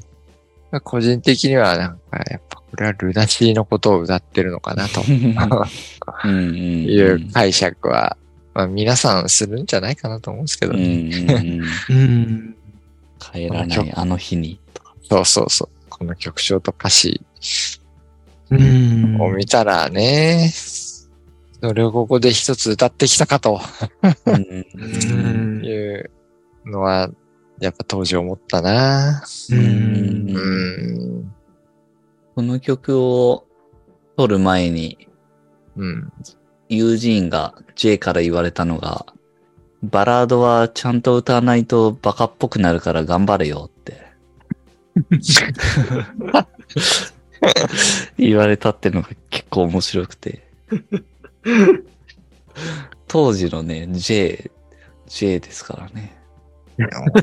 [0.70, 6.84] まあ個人的にはなんかやっぱこれはルナシーのことを歌ってるのかなとうんうん。
[6.84, 8.16] いう解釈は、
[8.54, 11.16] まあ皆さんするんじゃないかなと思うんですけどうんね。
[11.18, 11.62] うんうん。
[11.90, 12.56] うん。
[13.18, 14.60] 帰らないあの日に。
[14.74, 14.81] とか
[15.12, 15.68] そうそうそう。
[15.90, 17.20] この曲調と歌詞
[18.50, 19.20] うん。
[19.20, 20.50] を見たらね、
[21.60, 23.60] それをここで一つ歌ってきたかと
[25.62, 26.10] いう
[26.64, 27.10] のは、
[27.60, 29.22] やっぱ当時思ったな。
[32.34, 33.46] この曲を
[34.16, 35.08] 撮る前に、
[35.76, 36.12] うん。
[36.70, 39.04] 友人が J から言われたのが、
[39.82, 44.11] バラードはちゃんと歌わないとバカっぽくなるから頑張れよって。
[48.18, 50.46] 言われたってのが結構面白くて。
[53.08, 54.50] 当時のね、J、
[55.06, 56.16] J ですからね。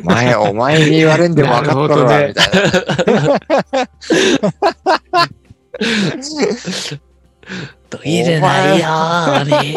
[0.01, 2.61] お前、お前に言われんでも分かっとるわ、なるみたいな。
[7.89, 8.87] 途切れないよ
[9.41, 9.75] うに。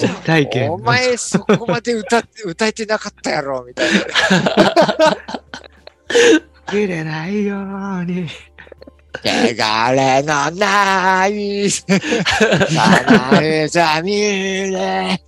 [0.00, 0.72] 実体験。
[0.72, 4.00] お前、そこまで歌って、歌えてなかったやろ、みたいな。
[6.72, 8.26] 切れないように。
[9.22, 15.22] 汚れのない、離れざみれ。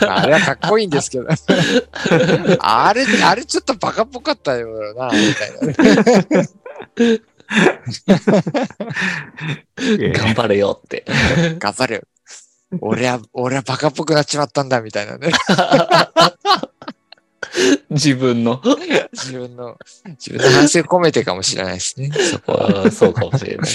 [0.00, 1.28] あれはかっこいいんですけど。
[2.58, 5.52] あれ、あれちょっとバカっぽかったよな、みたい
[10.02, 10.18] な。
[10.18, 11.04] 頑張れよって。
[11.60, 12.02] 頑張れよ。
[12.80, 15.30] 俺は、俺はバカっぽくなっちまったんだ、みたいなね。
[17.90, 18.60] 自分の。
[19.12, 22.10] 自分の、自分の反省込めてかもしれないですね。
[22.30, 22.90] そこは。
[22.90, 23.70] そうかもしれない。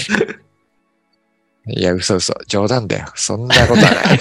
[1.66, 2.34] いや、嘘嘘。
[2.46, 3.06] 冗談だよ。
[3.14, 4.20] そんなことはない。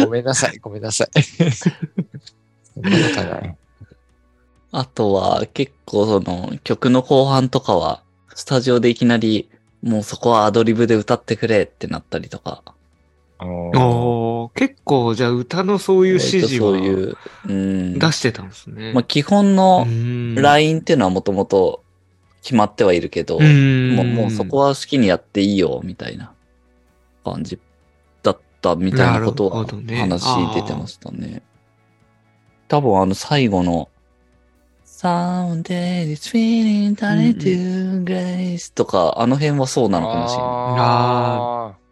[0.04, 1.08] ごめんなさい、ごめんなさい。
[1.22, 1.68] そ
[2.80, 3.56] んなことはない。
[4.72, 8.02] あとは結構その曲の後半とかは、
[8.34, 9.48] スタジオでいきなり、
[9.82, 12.62] もうそこはアドリブで歌ってくれってなったりとか。
[13.38, 16.74] お結構、じゃあ歌のそういう指示を。
[17.46, 18.92] 出してたんですね。
[18.94, 21.82] まあ基本のうんラインっていうのはもともと
[22.42, 26.32] 決まってはいるけど、うんもうもうそこは好きにやっていいよ、みたいな
[27.24, 27.58] 感じ
[28.22, 31.42] だったみたいなことは話出てましたね。
[32.68, 33.90] 多分あの最後の
[34.86, 40.46] Someday it's feeling turning to grace とか、あの辺はそうなのかもしれない。
[40.46, 41.85] あーあ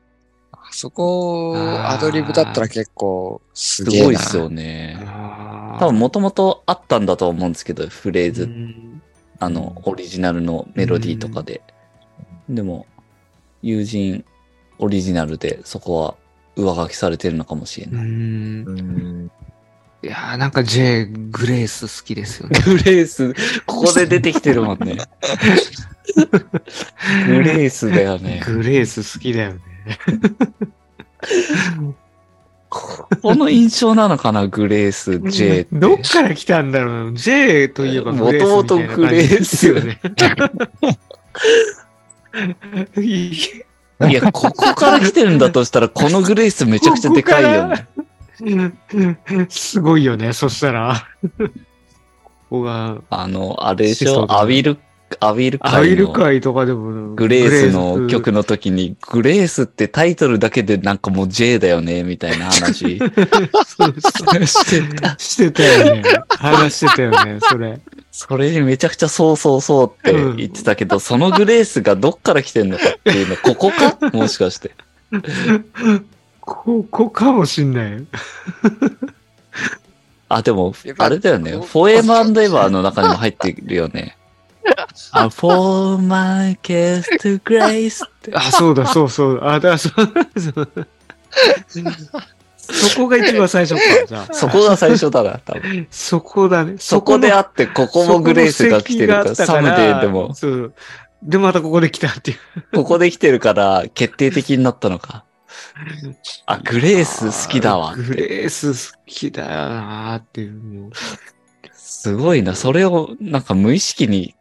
[0.75, 4.07] そこ、アドリブだったら結構すすげえな。
[4.07, 4.97] ごいっすよね。
[5.07, 9.01] あ多分もともとあったんだと思うんですけど、フレーうズ、ん
[9.39, 11.63] あの、オリジナルのメロディーとかで。
[12.49, 12.87] でも、
[13.63, 14.25] 友人
[14.79, 16.15] オリジナルでそこは
[16.57, 18.05] 上書きされてるのかもしれうない。
[18.05, 18.09] ん
[18.69, 19.31] うん。
[20.03, 22.61] いやーなんか J、グレース好きですよね。
[22.67, 23.33] グレース、
[23.65, 24.97] ここで出てきてるもんね。
[27.27, 28.43] グレースだよね。
[28.45, 29.61] グレース好きだよね。
[32.71, 35.69] この印象なのかな、グレース J って。
[35.73, 40.01] どっから来たんだろう ?J といえばグレースみたいな元々グレースよね。
[44.11, 47.87] いや、ここから来てるんだとしたら、このグレースめちゃくちゃでかいよね。
[49.49, 51.07] すごいよね、そしたら。
[52.49, 54.27] ここが、あの、あれでしょ？
[54.29, 54.79] アビル、
[55.21, 65.19] アビルアイル会とかでも、グレースの曲の時に、グレースってタイトルだけでなんかもう J だよね、みたいな話してた。
[65.19, 66.03] してたよね。
[66.29, 67.81] 話してたよね、それ。
[68.13, 73.99] それにめちゃくちゃそうそうそうって言ってたけど、そのグレースがどっから来てんのかっていうの、 ここか？
[74.13, 74.71] もしかして。
[76.41, 78.05] ここかもしんない。
[80.29, 81.53] あ、でもあれだよね。
[81.53, 84.17] フォーエマーエバーの中にも入ってるよね。
[85.13, 88.33] あ、for my kiss to grace って。
[88.35, 89.41] あ、そうだ、そうそう。
[89.43, 89.93] あ、だからそう、
[90.39, 90.87] そう。
[92.57, 94.35] そこが一番最初か、じゃあ。
[94.35, 95.87] そこが最初だな、多分。
[95.91, 96.77] そこだね。
[96.79, 100.75] そこでああって、ここもグレースが来てるから、サムデーでも、そう。
[101.23, 102.39] で、またここで来たっていう。
[102.75, 105.25] ここで来てるから、決定的になったのか。
[106.47, 108.29] あ、グレース好きだわっグて。
[108.29, 110.91] レース好きだよなーっていう
[111.73, 112.55] すごいな。
[112.55, 114.35] それを、なんか無意識に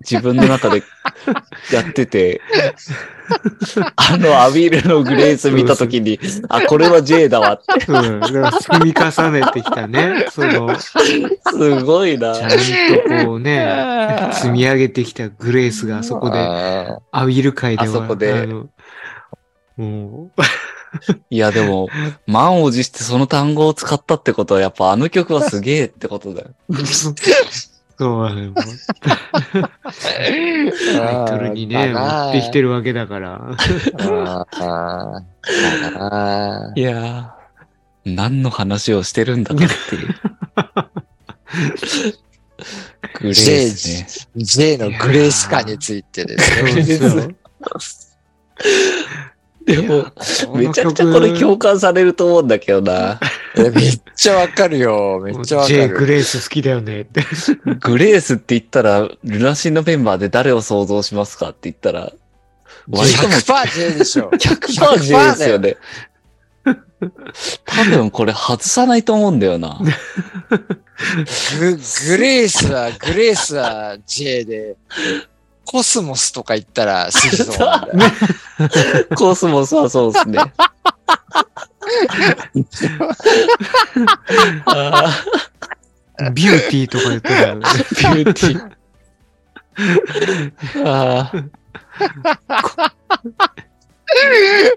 [0.00, 0.82] 自分の中で
[1.72, 2.40] やってて、
[3.96, 7.84] あのアビールのグレース見たときに、あ、これは J だわって。
[7.90, 8.20] うん。
[8.20, 10.26] だから積み重ねてきたね。
[10.30, 12.42] その、すごいなち。
[12.42, 18.48] ゃんとこうね、積み上げてきたグレースがあそこで、あアビル界では、あそこで
[21.30, 21.88] いや、でも、
[22.26, 26.48] 満を持してその単語を使ったってことは、やっぱあの曲はすげえってことだよ。
[27.98, 28.46] う、そうだ ね。
[28.48, 28.54] もう
[30.96, 32.68] タイトルにね、持ってきてる。
[32.68, 33.56] るわけだから。
[36.76, 40.14] いやー、何の話をしてるんだかっていう。
[43.20, 44.44] グレースね。
[44.44, 47.34] J のグレース感についてですね。
[49.66, 50.06] でも、
[50.56, 53.20] めちゃくちゃこれ共感されると思うんだけどな。
[53.56, 55.20] えめっちゃわかるよ。
[55.24, 56.06] めっちゃわか J グる。
[56.06, 57.22] レース好きだよねって。
[57.80, 62.12] グレースって言ったら、ルナシーのメンバーで誰を想像しますかって言ったら、
[62.90, 64.30] 割とも100% J でしょ。
[64.36, 65.76] 100% J ですよね。
[67.64, 69.80] 多分これ外さないと思うんだよな。
[71.58, 74.76] ググレースは、グレースは J で、
[75.64, 78.12] コスモスとか言ったら好きそうなんだよ。
[79.16, 80.38] コスモスはそうですね。
[84.66, 85.24] あ
[86.32, 88.78] ビューティーとか言ってたら、ービューティー。
[90.84, 91.48] あー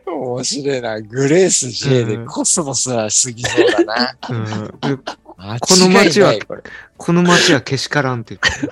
[0.05, 1.01] 面白いな。
[1.01, 4.15] グレース J でコスモスは過ぎそうだな。
[4.29, 4.71] うん
[5.41, 6.35] こ間の街は
[6.97, 8.67] この街はけしからんって言って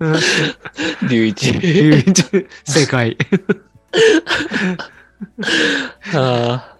[0.00, 1.08] る。
[1.10, 1.52] 龍 一。
[2.64, 3.18] 正解。
[6.14, 6.76] あ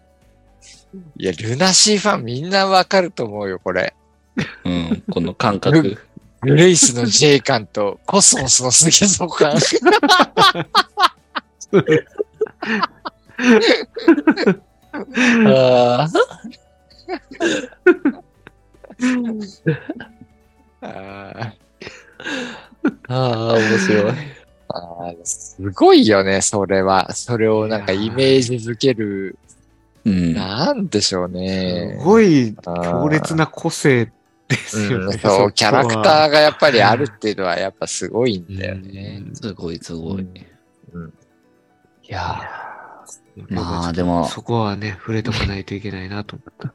[1.16, 3.94] いや、ルナシーファンみんなわかると思うよ、これ。
[4.36, 5.98] ーうん、この感覚。
[6.42, 9.54] グレイスの J 感とコスモスの過ぎそう感。
[15.46, 16.06] あ
[20.82, 21.52] あー
[23.08, 24.12] あー、面白い。
[24.75, 27.12] あーすごいよね、それは。
[27.14, 29.38] それをなんかイメージづける、
[30.04, 30.35] うん。
[30.35, 32.04] なんでしょうねす。
[32.04, 34.06] ごい強烈な個性
[34.48, 35.18] ですようん、ね。
[35.18, 39.22] そう、キャラクターーがやっぱりあるっていうのはやっぱすごいんだよね。
[39.35, 40.22] すごい、すごい。
[40.92, 41.12] うん
[42.06, 46.75] いやーまあでもそこはね、触れとかないといけないなと思った。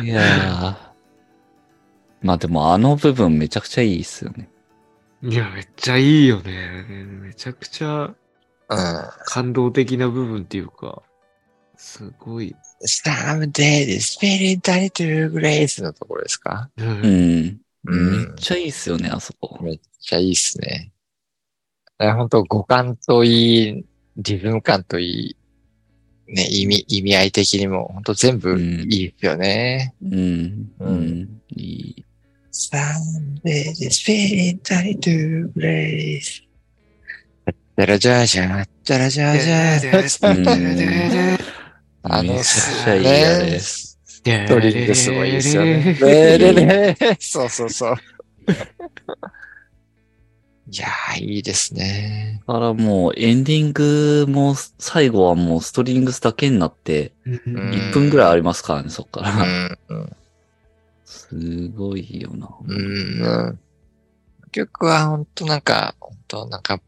[0.00, 0.88] ー、 いやー。
[2.22, 4.48] まあでもあの部分めちゃくちゃいいっすよね。
[5.22, 6.84] いや、めっちゃいいよね。
[6.88, 8.14] めちゃくちゃうん。
[9.24, 11.02] 感動的な部分っていうか、
[11.76, 12.54] すごい。
[12.86, 16.70] Someday the spirit died to grace のところですか？
[16.76, 16.84] う。
[16.84, 17.60] うんん。
[17.86, 19.58] うんめっちゃいいっすよね、あそこ。
[19.62, 20.92] めっちゃいいっすね。
[21.98, 23.84] 本当五感といい、
[24.18, 25.36] リズム感とい
[26.28, 29.94] い、ね、意味、意味合い的にも、本当全部いいですよね。
[30.02, 30.70] うん。
[30.78, 31.42] ううんん。
[31.56, 32.04] いい。
[32.58, 33.70] Someday
[34.64, 36.42] died to grace.
[37.76, 39.78] じゃらじゃじゃ、じゃらじゃじゃ。
[42.02, 43.10] あの、めっちゃいいあ
[43.42, 43.60] れ。
[43.60, 43.96] ス
[44.48, 45.96] トリングスもいいですよね。
[46.00, 47.94] レレレそうそうそう。
[50.70, 52.42] いやー、いいですね。
[52.48, 57.34] だからもうエンディングも最後はもうストリングスだけになってうん
[57.70, 59.78] 1分ぐらいありますからね、そっかうら。
[61.28, 62.48] すごいよな。
[62.66, 63.58] うん。
[64.50, 66.80] 曲は本当なんか、本当なんか、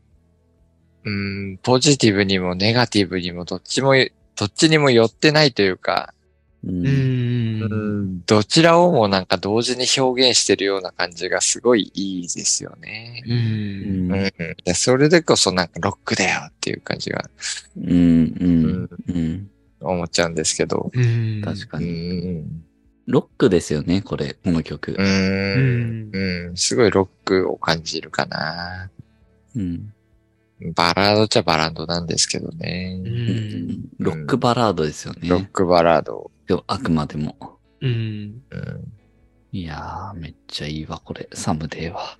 [1.04, 3.94] うん、ポジティブにもネガティブにもどっちも、
[4.36, 6.14] どっちにも寄ってないというか、
[6.64, 6.68] う。
[6.68, 7.62] うんん。
[7.62, 13.22] うん、どちらをもなんか同時に表現してるような感じがすごいいいですよね。
[13.26, 13.30] う。
[13.30, 14.12] うんん。
[14.12, 14.32] うん。
[14.64, 17.22] でそれでこそなんかロックだよっていう感じが
[17.76, 17.90] うん。
[17.90, 18.90] うん。
[19.08, 19.50] うん。
[19.80, 20.90] 思っちゃうんですけど。
[20.92, 21.38] うん。
[21.38, 21.86] う確かに。
[21.86, 22.64] ん。
[23.06, 24.96] ロックですよね、これ、この曲う。。
[24.98, 26.10] うんん。
[26.12, 26.56] うん。
[26.56, 28.90] すごいロックを感じるかな。
[29.56, 29.92] うん。
[30.74, 33.00] バラードっちゃバラードなんですけどね。
[33.04, 33.88] うん。
[33.98, 35.28] ロックバラードですよね。
[35.28, 36.30] ロックバラード。
[36.66, 37.36] あくまでも。
[37.80, 38.42] うん。
[38.50, 38.92] うん。
[39.52, 41.28] いやー、めっちゃいいわ、これ。
[41.32, 42.18] サムデーは。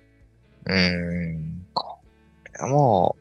[0.65, 1.65] うん。
[2.69, 3.20] もう、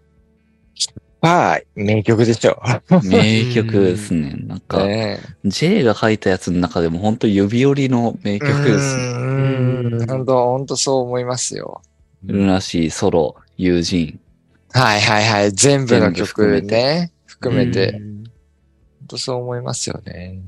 [1.21, 2.61] まあ、名曲でしょ。
[3.05, 4.35] 名曲ですね。
[4.47, 9.03] なんか、ね J が書いたやつの中でも本当指折りの名曲ですね。
[9.03, 10.07] うん。
[10.07, 11.83] 本当本当そう思いますよ。
[12.25, 14.19] ルナシー、ソロ、友人。
[14.73, 15.53] はいはいはい。
[15.53, 17.13] 全部の曲ね。
[17.27, 17.91] 含めて。
[17.91, 18.25] うん。
[19.01, 20.39] 本当そう思いますよね。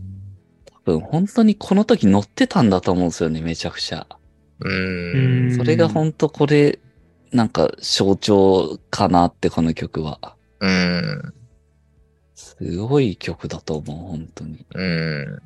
[0.85, 4.07] 多分本当にこの時乗ってたんだと思うんですよね、めちゃくちゃ。
[4.61, 5.49] うん。
[5.49, 6.79] うんそれが本当これ、
[7.31, 10.35] なんか象徴かなって、この曲は。
[10.63, 11.35] うん。
[12.37, 14.65] すごい曲だと思う、本当に。
[14.75, 15.43] うん。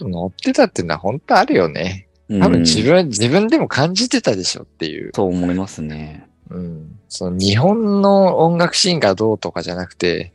[0.00, 2.08] 乗ってたっていうのは本当あるよね。
[2.28, 5.12] うん多分自分、自分でも感じてたでしょっていう。
[5.12, 6.26] と思いますね。
[6.50, 6.98] うん。
[7.08, 10.32] その日本の音楽シーンがどうとかじゃなくて、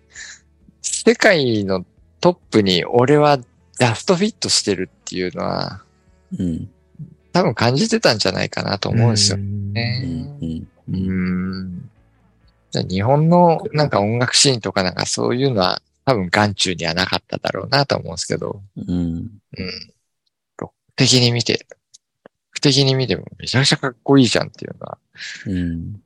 [0.81, 1.83] 世界の
[2.21, 5.81] トップに俺はジャストフィットしてるっていうのは、
[6.37, 6.69] うん。
[7.33, 9.99] 多分感じてたんじゃないかなと思うんですようね。
[10.01, 10.67] ん。
[10.89, 11.03] うん。
[11.09, 11.90] うん。
[12.71, 18.87] じゃあ日本のなんか音楽シーンとかなんかそういうのは多分眼中にはなかっただろうなと思うんですけど、うん。
[18.87, 19.29] うん。
[20.95, 21.65] 的に見て、
[22.61, 24.97] 的に見てもめちゃくちゃかっこいいじゃんっていうのは
[25.47, 26.01] うん。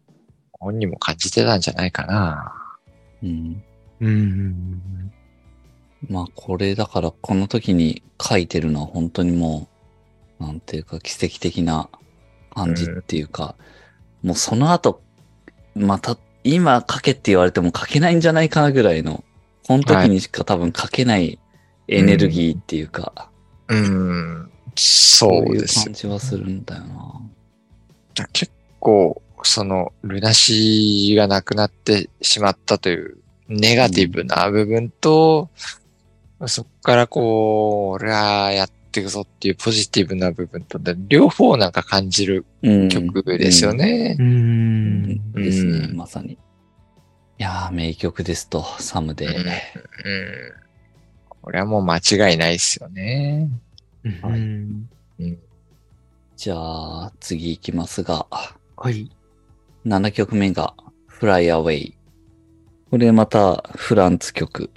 [0.53, 2.53] 本人も感じてたんじゃないかな。
[3.24, 3.63] うん。
[3.99, 5.11] うん。
[6.09, 9.68] まあこれだからこの時に書いてるのは本当にも
[10.39, 11.89] う、なんていうか奇跡的な
[12.53, 13.55] 感じっていうか、
[14.24, 15.01] もうその後、
[15.76, 19.23] また今書けって言われても書けないんじゃないかなぐらいの、
[19.67, 21.39] この時にしか多分書けない
[21.87, 23.29] エネルギーっていうか、
[23.67, 24.51] うん。
[24.75, 28.25] そそういううです感じはするんだよな。
[28.31, 33.17] 結構、その、ルナシーがなくなってしまったという
[33.47, 35.49] ネガティブな部分と、
[36.45, 44.15] そこからこう、俺はやっていくぞっていうポジティブな部分とで、両方なんか感じるうん曲ですよね。
[44.19, 45.21] うん。
[45.33, 46.33] うんですね、うんまさに。
[46.33, 46.37] い
[47.37, 49.37] やー、名曲ですと、サムデー。
[49.37, 49.45] うん。
[51.41, 53.49] これはもう間違いないですよね。
[54.21, 54.89] はいうん。
[56.37, 58.27] じゃあ、次行きますが、
[58.77, 59.11] はい。
[59.85, 60.73] 7曲目が
[61.19, 61.93] Fly Away。
[62.89, 64.69] これまたフランツ曲。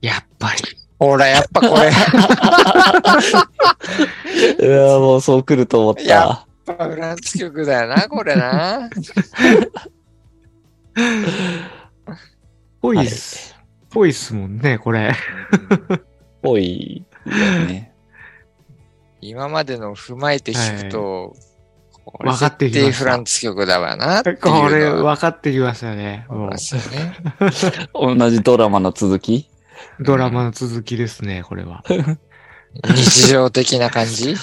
[0.00, 0.81] やっぱり。
[1.02, 1.90] ほら、やっぱこれ、
[4.68, 6.74] うわもうそう来ると思っいやた。
[6.84, 8.88] フランス曲だよな、これな。
[12.80, 13.56] ぽいっす。
[13.90, 15.12] ぽいっすもんね、これ。
[16.40, 17.32] ぽいよ
[17.66, 17.92] ね。
[19.20, 21.34] 今までの踏まえて聞くと、
[22.04, 24.30] これ分かってきまフランス曲だわなこ
[24.68, 26.28] れ、分かってきますよね。
[27.92, 29.48] 同じドラマの続き
[30.00, 31.84] ドラマの続きですね、これは。
[32.84, 34.34] 日常的な感じ？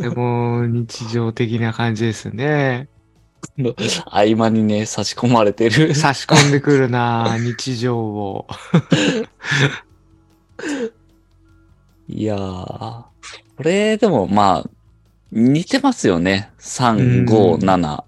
[0.00, 2.88] でも、日常的な感じですね。
[4.06, 5.94] 合間にね、差し込まれてる。
[5.94, 8.46] 差し込んでくるな 日常を。
[12.08, 13.04] いやー。
[13.56, 14.70] これでもまあ、
[15.32, 16.52] 似てますよね。
[16.60, 18.04] 3、5、7。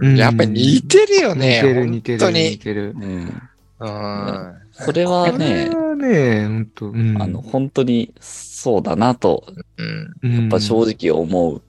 [0.00, 1.56] うんやっぱり似てるよね。
[1.56, 2.58] 似てる似てる本当に似。
[2.58, 2.94] てる。
[2.96, 3.42] うん。
[3.80, 4.54] うん。
[4.84, 7.20] これはこねれ、はね、ほんと、うん。
[7.20, 9.44] あの、本当にそうだなと、
[9.76, 10.14] うん。
[10.22, 11.62] うん、やっぱ正直思うう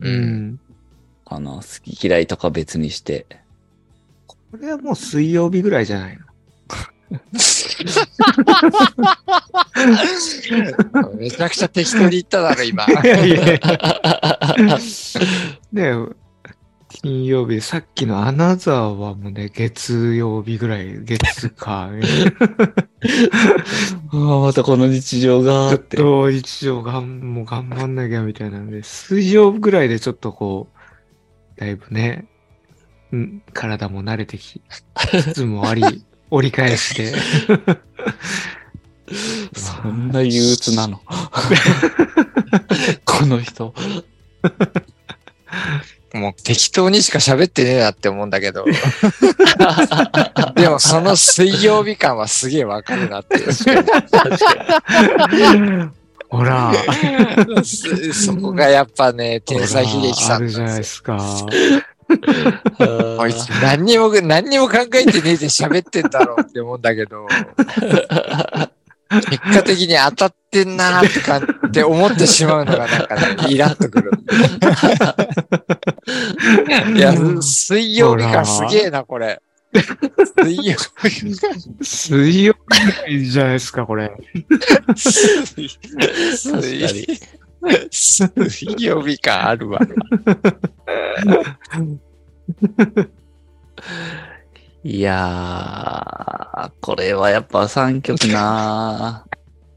[0.00, 0.46] うん。
[0.52, 0.60] ん。
[1.24, 1.56] かな。
[1.56, 3.26] 好き嫌いとか別にして。
[4.26, 6.24] これはもう水曜日ぐらいじゃないの？
[11.16, 12.84] めちゃくちゃ適当に言っただろ、今。
[12.84, 14.78] いやいやいや。
[15.72, 15.92] ね
[17.06, 21.88] 金曜日、さっきのアナザーはもうね、月曜日ぐらい、月か。
[24.10, 25.98] ああ、またこの日常がちょっって。
[25.98, 30.66] と一応がん、もう頑張んなきゃみたいなんで、水曜ぐらいでちょっとこ
[31.56, 32.26] う、だいぶね、
[33.12, 34.60] うん、体も慣れてき
[35.12, 35.84] つつもあり、
[36.30, 37.14] 折り返して。
[39.54, 41.00] そんな憂鬱なの。
[43.04, 43.72] この人。
[46.16, 48.64] もう適当にしか喋ってねえなって思うんだけど。
[50.54, 53.52] でもその水曜日感はすげえわかるなっていう。
[56.28, 56.72] ほら、
[57.62, 61.18] そそこがやっぱね、天才秀樹さんあるじゃないですか。
[63.18, 67.26] こいつ何にも、何にも考えてねえで喋ってんだろうって思うんだけど、
[69.08, 74.10] 結果的に当たってんなーってかって思ってしまうのがなんかね、イラッとくる。
[76.96, 79.40] いや、水曜日感すげえな、これ。
[80.42, 80.76] 水曜日
[81.40, 81.52] 感。
[81.82, 82.54] 水曜
[83.06, 84.12] 日じゃないですか、これ。
[87.90, 88.30] 水
[88.78, 89.80] 曜日感あるわ。
[94.84, 99.26] いやー、これはやっぱ3曲な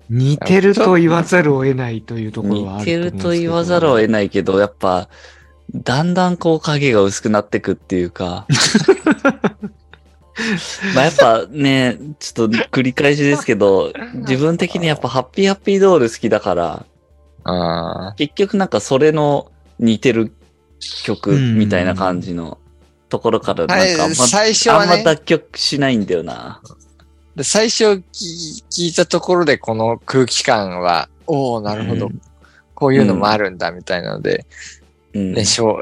[0.09, 5.09] 似てると言わざるを得ないというところはあ似ると思うんですけどてると言わざるを得ないけど、やっぱ、
[5.73, 8.47] だんだんこう影が薄くなってくっていうか。
[10.95, 13.91] まあやっぱね、ちょっと繰り返しですけど、
[14.27, 16.85] 自分的にやっぱハッピーハッピードール好きだから、
[17.43, 20.33] あ結局なんかそれの似てる
[21.03, 22.57] 曲みたいな感じの
[23.09, 26.61] ところからなんかあんま、最初あんまはね、脱曲しないんだよな。
[27.39, 28.03] で最初聞
[28.69, 32.21] 聞いたところでこの空気感は、おおなるほど、うん
[32.79, 34.45] こういうのもあるんだみたいなので、
[35.13, 35.33] うん。
[35.33, 35.79] ね、衝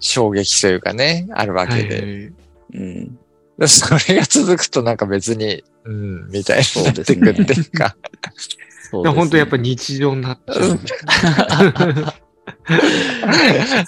[0.00, 1.94] 衝撃というかね、あるわけで。
[1.94, 2.32] はいはい
[2.72, 3.18] うん。
[3.58, 7.94] でそれが続くとなんか別に、うん、みたいになってくそうですねっていうか。
[8.90, 10.78] そういや本当やっぱり日常になっちゃう。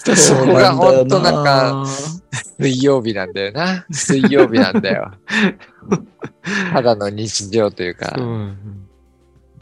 [0.16, 1.86] そこが本当なんか、
[2.58, 3.86] 水曜日なんだよな。
[3.90, 5.12] 水曜日なんだよ。
[6.72, 8.88] ただの日常というかう、ん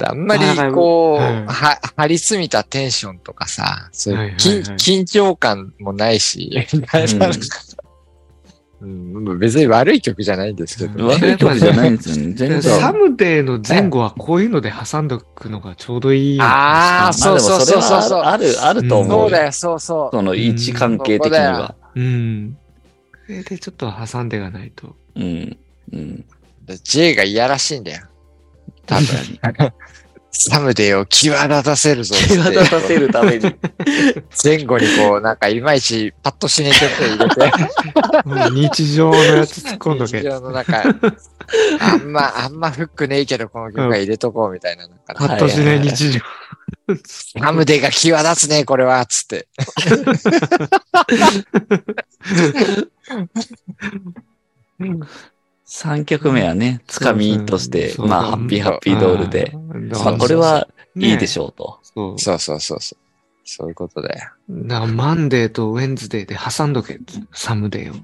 [0.04, 6.82] あんまりこう、はいは張り詰めたテンションとかさ、緊はい緊張感もないし、うん
[8.82, 11.14] うん別に悪い曲じゃないんですけど、ね。
[11.14, 12.32] 悪い曲じゃないんですよね。
[12.32, 12.62] 全然。
[12.62, 16.38] サムデーの前後はこういうので挟んどくのがちょうどいい。
[16.40, 19.20] あーそうそうそうそうそうまある、あると思う。
[19.20, 20.16] そうだよ、そうそう。
[20.16, 21.76] その位置関係的には。
[21.94, 22.56] うん。
[23.26, 24.96] それでちょっと挟んでいかないと。
[25.14, 25.56] うん。
[25.92, 26.24] うん。
[26.84, 28.06] J がいやらしいんだよ。
[28.86, 29.72] 多分。
[30.34, 32.14] サムデーを際立たせるぞ。
[32.14, 33.54] 際立たせるために。
[34.42, 37.52] 前後にこう、なんかいまいちパッとしねえ曲を入れて。
[38.24, 40.20] うん日常のやつ突っ込んどけ。
[40.20, 40.82] 日常の中、
[41.80, 44.88] あんま、あんまフックねえけど、この曲は入れとこうみたいな。
[44.88, 46.20] なんかパッとしない日常。
[47.06, 49.48] サムデーが際立つね、これは、つって。
[55.72, 59.52] 3曲目はね、つかみとして、まあ、ハッピーハッピードールで。
[59.54, 59.56] あ
[60.04, 61.78] まあ、これはいいでしょうと。
[61.82, 62.18] そう。
[62.18, 62.94] そうそうそうそ
[63.64, 63.68] う。
[63.68, 64.20] いうことだよ。
[64.48, 67.00] なマンデーとウェンズデーで挟んどけ。
[67.32, 67.96] サムデーを。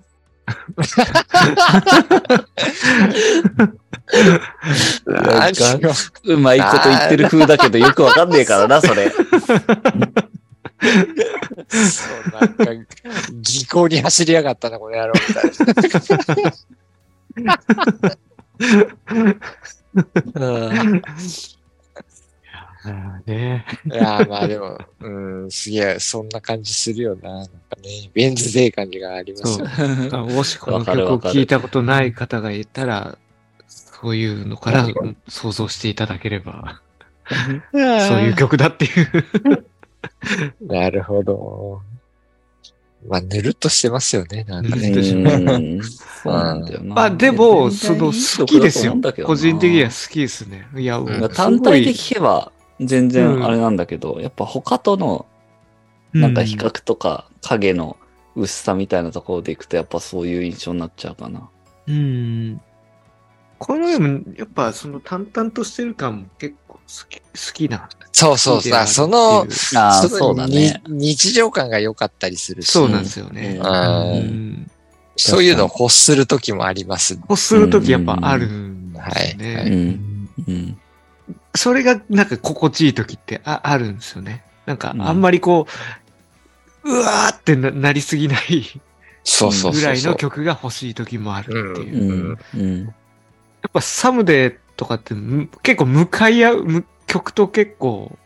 [5.06, 5.92] なんか
[6.24, 9.10] うまいこと言ってる風だけど、よくわかんねえからな、 それ。
[9.10, 9.26] そう、
[12.40, 12.64] なんか、
[13.42, 16.52] 技巧に走りやがったな、この野郎、みたいな。
[23.26, 23.64] ね。
[23.86, 25.08] いやーまあでも、う
[25.46, 27.30] ん、すげえ、そんな感じするよな。
[27.30, 29.66] なんかね、ベンズデー感じがありますよ。
[30.12, 33.18] あもしこの曲を聴いたことない方がいたら、
[33.66, 34.86] そういうのから
[35.28, 36.80] 想像していただければ、
[37.72, 39.66] そういう曲だっていう。
[40.60, 41.82] なるほど。
[43.06, 44.92] まあ、ぬるっとしてますよね、なんかね。
[46.24, 50.66] まあでも、その好きですよ個人的には好きですね。
[50.76, 55.26] いや、う単体です聴けば全然あれなんだけど、やっぱ他との
[56.12, 57.96] なんか比較とか影の
[58.34, 61.48] 薄さみたいなところでいくとやっぱそういう印象になっちゃうかな。
[61.86, 62.60] うん。
[63.58, 66.54] このでも、やっぱその淡々としてる感も結
[67.08, 67.88] き、好きな。
[68.12, 70.82] そうそうさ、その、あそうだね。
[70.88, 73.60] に日常感が良かったりするし、そうなんですよね。
[73.62, 74.70] うん
[75.20, 77.16] そういうのを欲するときもあります。
[77.16, 79.56] こうするときやっぱあるんですよね。
[79.56, 80.28] はういん。
[80.46, 80.78] うん。
[81.54, 84.44] それがなんか心地いいときってああるんですよね。
[84.64, 85.66] なんかうんあんまりこ
[86.84, 88.80] う、うわーってななりすぎない
[89.24, 89.80] そうそうそうそう。
[89.80, 92.04] ぐらいの曲が欲しいときもあるっていう。
[92.04, 92.38] うん。
[92.54, 92.84] うん。
[92.84, 92.90] や
[93.66, 98.16] っぱサムデーとかってむ結構向かい合う、む曲と結構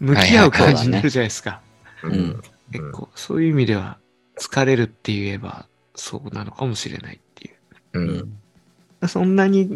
[0.00, 1.62] 向き合う感じになるじゃないですか。
[2.02, 2.42] うん。
[2.72, 3.98] 結構そういう意味では
[4.38, 7.54] 疲れるって言えばそうなのかもしれないっていう。
[7.92, 8.00] う。
[8.00, 8.18] うん
[9.04, 9.08] ん。
[9.08, 9.70] そんなに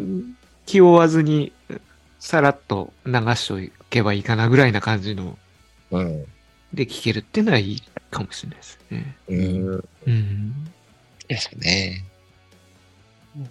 [0.65, 1.53] 気負わずに
[2.19, 5.37] さらっと流しておけばいいかなぐらいな感じの
[5.91, 6.25] うん。
[6.73, 9.17] で聴けるっていうのはいいかもしれないですね。
[9.29, 9.83] うん。
[10.07, 10.53] うん。
[11.29, 12.03] ですね。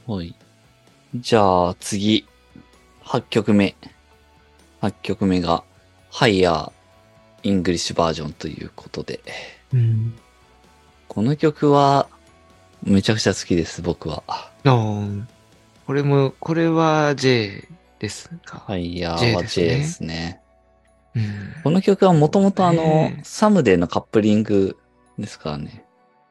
[0.07, 0.35] はい。
[1.15, 2.27] じゃあ次、
[3.11, 3.75] 8曲目。
[4.83, 5.65] 8曲目が、
[6.13, 9.19] Higher English version ということで。
[9.75, 10.15] うん。
[11.09, 12.07] この曲は、
[12.85, 14.23] めちゃくちゃ好きです、僕は。
[14.65, 17.67] これも、これは J
[17.99, 18.61] ですか？
[18.61, 20.41] ハイヤーはです J ねですね。
[21.17, 21.23] うん。
[21.65, 24.77] この曲はもともとあの Someday のカップリング
[25.19, 25.85] ですからね。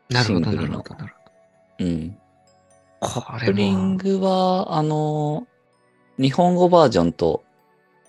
[0.09, 0.95] なるほど、シングルのなるほど。
[0.95, 1.13] なる
[1.80, 2.17] うん。
[3.01, 3.21] ほど。
[3.21, 5.45] こカップリングは、あの、
[6.20, 7.43] 日本語バージョンと、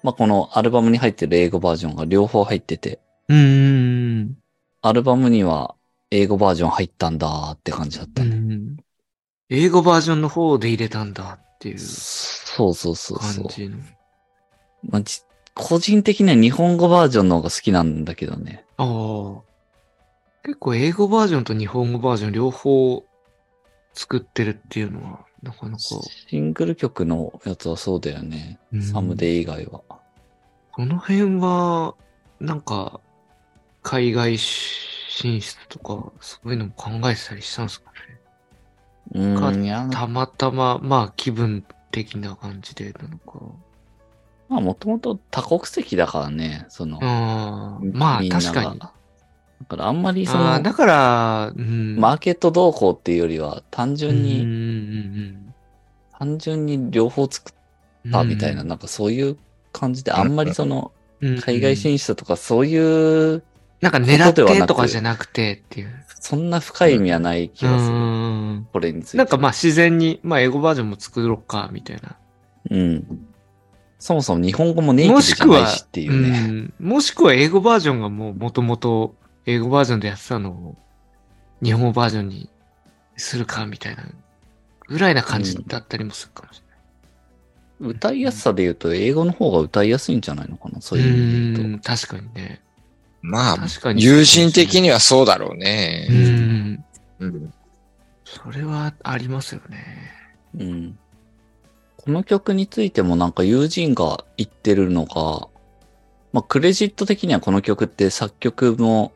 [0.02, 2.98] まあ、このアルバムに入ってる英語バージョンが両方入ってて、
[3.28, 4.36] うーん。
[4.82, 5.76] アルバムには
[6.10, 8.34] 英語バージョン入ったんだって感じだったうね。
[8.34, 8.76] ん。
[9.48, 13.44] 英語バージョンの方で入れたんだっていうそうそうそうそう。
[13.44, 13.76] 感じの。
[14.82, 15.20] まあ、じ
[15.54, 18.64] 個人的には日本語バージョンの方が好きなんだけどね。
[18.76, 19.42] ああ。
[20.42, 23.04] 結構英語バージョンと日本語バージョン両方
[23.92, 28.58] 作ってるっていうのは、なかなか、シングル曲のやつはそうだよね。
[28.72, 29.82] うんサムデー以外は。
[30.72, 31.94] この辺は、
[32.40, 33.00] なんか、
[33.82, 37.96] 海外進出とか、そういうのも考えてたりしたんですかね。
[39.12, 43.40] うん、たまたま、まあ気分的な感じでなのか。
[44.48, 46.98] まあもともと多国籍だからね、その。
[47.02, 48.80] ああ、まあ確かに。
[49.60, 51.96] だからあんまりその、だから、うん。
[51.96, 55.36] マーケット動向っていうよりは、単純に、に
[56.18, 59.36] 単純に両方作ったみたいな、なんかそういう
[59.72, 60.92] 感じで、あんまりその、
[61.44, 63.42] 海外進出とかそういう、
[63.80, 66.04] なんか狙ってとかじゃなくてっていう。
[66.20, 67.96] そんな深い意味はない気がする。
[67.96, 69.18] うんこれについて。
[69.18, 72.16] なんかまあ自然に、まあ英語バージョンも作ろうか、みたいな。
[72.70, 73.26] うん。
[73.98, 76.38] そもそも日本語もネイティブじゃないしっていうね。
[76.48, 79.12] うんもしくは英語バージョンがもう元々
[79.46, 80.76] 英語バージョンでやってたのを
[81.62, 82.48] 日本語バージョンに
[83.16, 84.04] するかみたいな
[84.88, 86.62] ぐらいな感じだったりもするかもし
[87.80, 91.12] 歌いやすさで言うと、英語の方が歌いやすいんじゃないのかなそうれない。
[91.14, 92.60] いう意味で言ううん確かにね。
[93.22, 94.02] まあ、確かに。
[94.02, 96.06] 友人的にはそうだろううね。
[96.10, 96.84] ん。
[97.20, 97.54] うん。
[98.26, 100.12] それはありますよね。
[100.58, 100.62] と。
[100.64, 100.98] うん。
[101.96, 105.48] この曲についてもなんか友人が言ってるのが、
[106.32, 109.12] まあクレジット的にはこの曲って作曲も、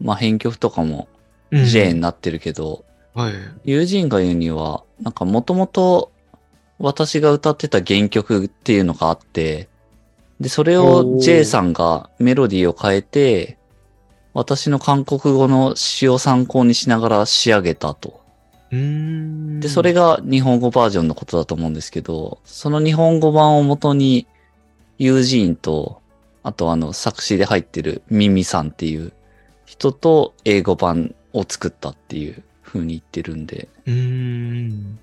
[0.00, 1.08] まあ編曲とかも
[1.52, 2.84] J になってるけど、
[3.14, 3.32] はい。
[3.64, 6.12] 友人が言うには、なんかもともと
[6.78, 9.68] 私が歌ってた原曲っていうのがあって、
[10.40, 13.58] で、それを J さんがメロディーを変えて、
[14.34, 18.20] 私の韓国語の詩を参考にしながら仕上げたと。
[18.70, 19.58] うん。
[19.60, 24.28] で、それが日本語バージョンのことだと思うんですけど、その日本語版をもとに、
[24.98, 26.00] 友人と、
[26.44, 29.12] あとあの作詞で入ってるミミさんっていう
[29.78, 34.98] 人と英語版を作ったっていう風に言ってるんで、うん。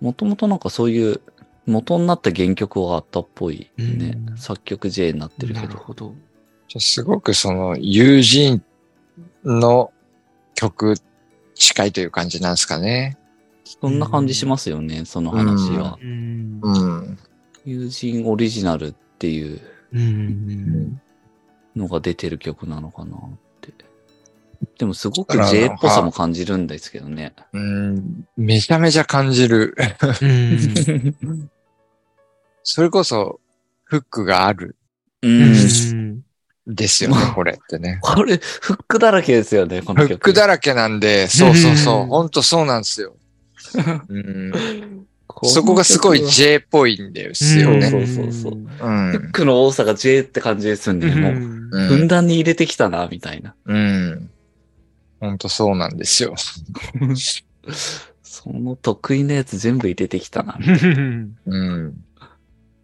[0.00, 1.20] もともとなんかそういう
[1.66, 4.32] 元になった原曲があったっぽいねう。
[4.32, 5.66] ん作曲 J になってるけど。
[5.66, 6.14] なるほど。
[6.78, 8.62] すごくその友人
[9.44, 9.92] の
[10.54, 10.94] 曲
[11.54, 13.16] 近いという感じなんですかね。
[13.64, 15.98] そんな感じしますよね、その話は。
[16.02, 16.60] うん。
[16.62, 17.18] うん。
[17.64, 19.60] 友人オリジナルっていう
[19.92, 21.00] うん。
[21.76, 23.41] のが出てる曲なのかなって。
[24.78, 27.34] でもすごく J っぽさも感じるんですけどね。
[27.52, 28.24] うん。
[28.36, 29.74] めちゃめちゃ感じる。
[30.20, 31.48] うん。
[32.62, 33.40] それこそ
[33.84, 34.76] フックがある
[35.22, 36.22] うん。
[36.66, 37.98] ですよね、これってね。
[38.02, 40.08] これ、フックだらけですよね、この曲。
[40.08, 43.16] フックだらけなんで、そうそうそうう、んほんとそうなんですよ。
[44.08, 47.90] うそこがすごい J っぽいんですよね。
[47.90, 48.66] そうそうそううん
[49.10, 51.14] フックの多さが J って感じですよね。
[51.14, 51.70] もう、ん。
[51.72, 53.54] うんふんだんに入れてきたな、みたいな。
[53.66, 54.30] うん。
[55.22, 56.34] ほんとそうなんですよ。
[58.24, 60.58] その得意なやつ全部入れてきたな。
[61.46, 62.04] うん。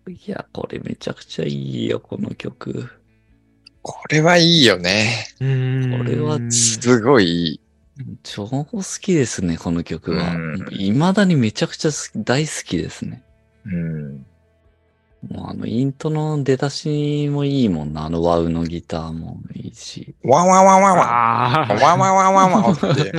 [0.09, 2.89] いや、これめちゃくちゃいいよ、この曲。
[3.82, 5.26] これはいいよね。
[5.41, 5.45] こ
[6.05, 7.61] れはすごいいい。
[8.22, 10.64] 超好きですね、この曲はうん。
[10.70, 13.24] 未だにめちゃくちゃ好き大好きですね。
[13.66, 14.26] うん。
[15.27, 18.05] もうあの、イントの出だしもいいもんな。
[18.05, 20.14] あのワウのギターもいいし。
[20.23, 21.03] わわわわわ。
[21.03, 21.75] ああ。
[21.75, 23.12] わわわわわって。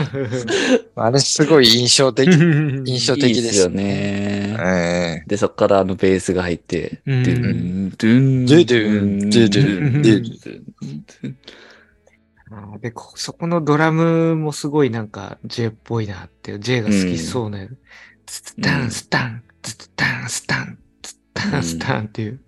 [0.96, 2.30] あれすごい印象的。
[2.30, 4.58] 印象的いいですよですよね。
[4.62, 11.30] えで、そっからあのベースが入って、うんドゥン、ドゥン、ドゥドゥンドゥドゥンドゥンドゥ
[12.78, 17.68] ンで、こそこのドラムもすごいなんか J っぽいなって、J が好きそうな、
[18.26, 20.80] ツツタンスタン、ツツタンスタン、
[21.52, 22.40] タンスタンっていう、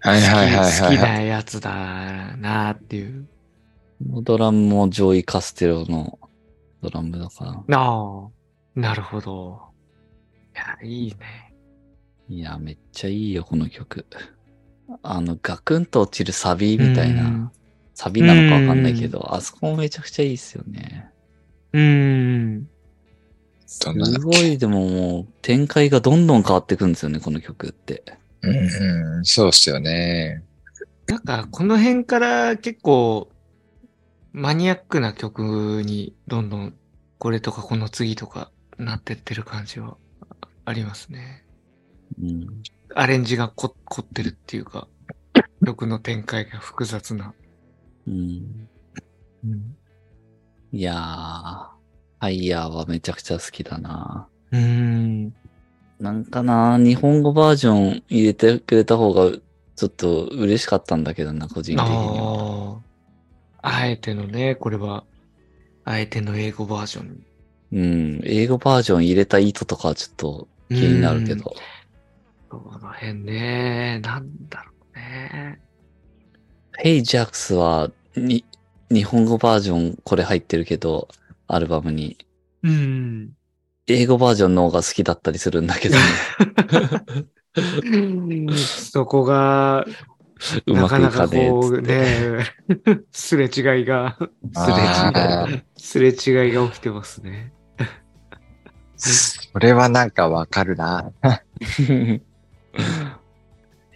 [0.00, 0.96] はいはいはいはい。
[0.96, 3.26] 好きなやつだなっていう。
[4.08, 6.18] このドラムもジョイ・カステロの
[6.82, 7.78] ドラムだから。
[7.78, 8.28] ああ、
[8.74, 9.60] なるほど。
[10.54, 11.54] いや、いいね。
[12.28, 14.06] いや、めっちゃいいよ、この曲。
[15.02, 17.52] あの、ガクンと落ちるサビみたいうんな、
[17.94, 21.10] サビなのかわかんないけど、あそこもめちゃくちゃいいっすよね。
[21.72, 22.68] うーん。
[23.68, 23.86] す
[24.20, 28.02] ごい、でももう、展開がどんどん変わっていくんですよね、この曲って。
[28.40, 30.42] うんうん、そうっすよね。
[31.06, 33.30] なんか、この辺から結構、
[34.32, 36.74] マニアックな曲にどんどん、
[37.18, 39.98] これとかこの次とかなってってる感じは
[40.64, 41.44] ありますね。
[42.22, 42.46] うん。
[42.94, 44.88] アレンジがこ凝ってるっていうか、
[45.66, 47.34] 曲の展開が複雑な。
[48.06, 48.68] うん、
[50.72, 51.77] いやー、
[52.18, 54.28] ハイヤーはめちゃくちゃ好きだな。
[54.50, 55.34] うーん。
[56.00, 59.30] なんかな、日本語バージョン入れてくれた方が、
[59.76, 62.80] ちょっと嬉しかったんだけどな、個人的には。
[63.62, 63.78] ああ。
[63.80, 65.04] あえてのね、これは、
[65.84, 67.22] あえての英語バージョン。
[67.70, 71.54] うん、英語バージョン入れた意図とかはちょっと気になるけど。
[72.48, 75.60] この辺ね、なんだろうね。
[76.82, 78.44] Hey Jax は、に、
[78.90, 81.08] 日本語バージョンこれ入ってるけど、
[81.48, 82.16] アルバムに。
[82.62, 83.32] うん。
[83.86, 86.02] 英語バージョンの方が好きだったりするんだけどね。
[88.56, 89.86] そこが、
[90.66, 91.92] うなかなかまくいかねえっこうつって。
[91.92, 92.44] ね、
[93.10, 93.50] すれ違い
[95.76, 97.52] すれ違いが起きてますね。
[98.96, 101.10] それはなんかわかるな。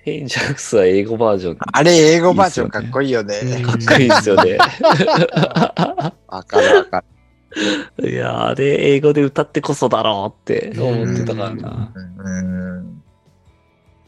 [0.04, 1.56] Hey Jax は英語バージョン。
[1.56, 3.38] かあれ、英語バージョンかっこいいよね。
[3.42, 4.58] うんっこいいですよね。
[6.26, 7.06] わかるわかる。
[8.02, 11.92] いや、あれ英語で歌ってこそだろうって思ってたからな。
[11.94, 13.02] うん。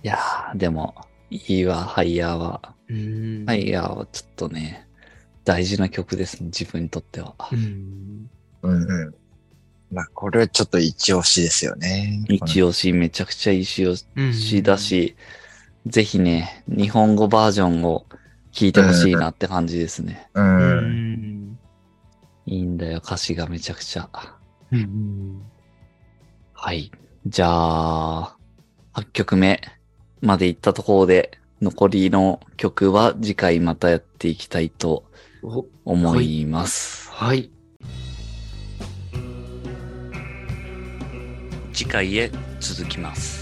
[0.03, 0.95] いやー、でも、
[1.30, 2.74] いいわ、ハイヤーは。
[2.88, 4.86] うんハイヤーはちょっとね、
[5.45, 7.34] 大事な曲ですね、自分にとっては。
[7.53, 8.30] うん。
[8.62, 9.14] うんうん。
[9.90, 12.24] まあ、これはちょっと一押しですよね。
[12.28, 15.16] 一押し、めちゃくちゃ一押うんしだし、
[15.86, 18.07] ぜひね、日本語バージョンを
[18.53, 20.28] 聴いてほしいなって感じですね。
[20.34, 20.40] う。
[20.40, 21.34] うんん。
[22.47, 24.09] いいんだよ、歌詞がめちゃくちゃ。
[24.70, 25.42] うん。
[26.53, 26.90] はい。
[27.26, 28.36] じゃあ、
[28.95, 29.61] 8曲目
[30.20, 35.05] まで行ったところで、残りの曲は次回またやっていきたいと
[35.42, 37.11] お、思います。
[37.11, 37.51] はい。
[41.72, 42.30] 次回へ
[42.61, 43.34] 続きます。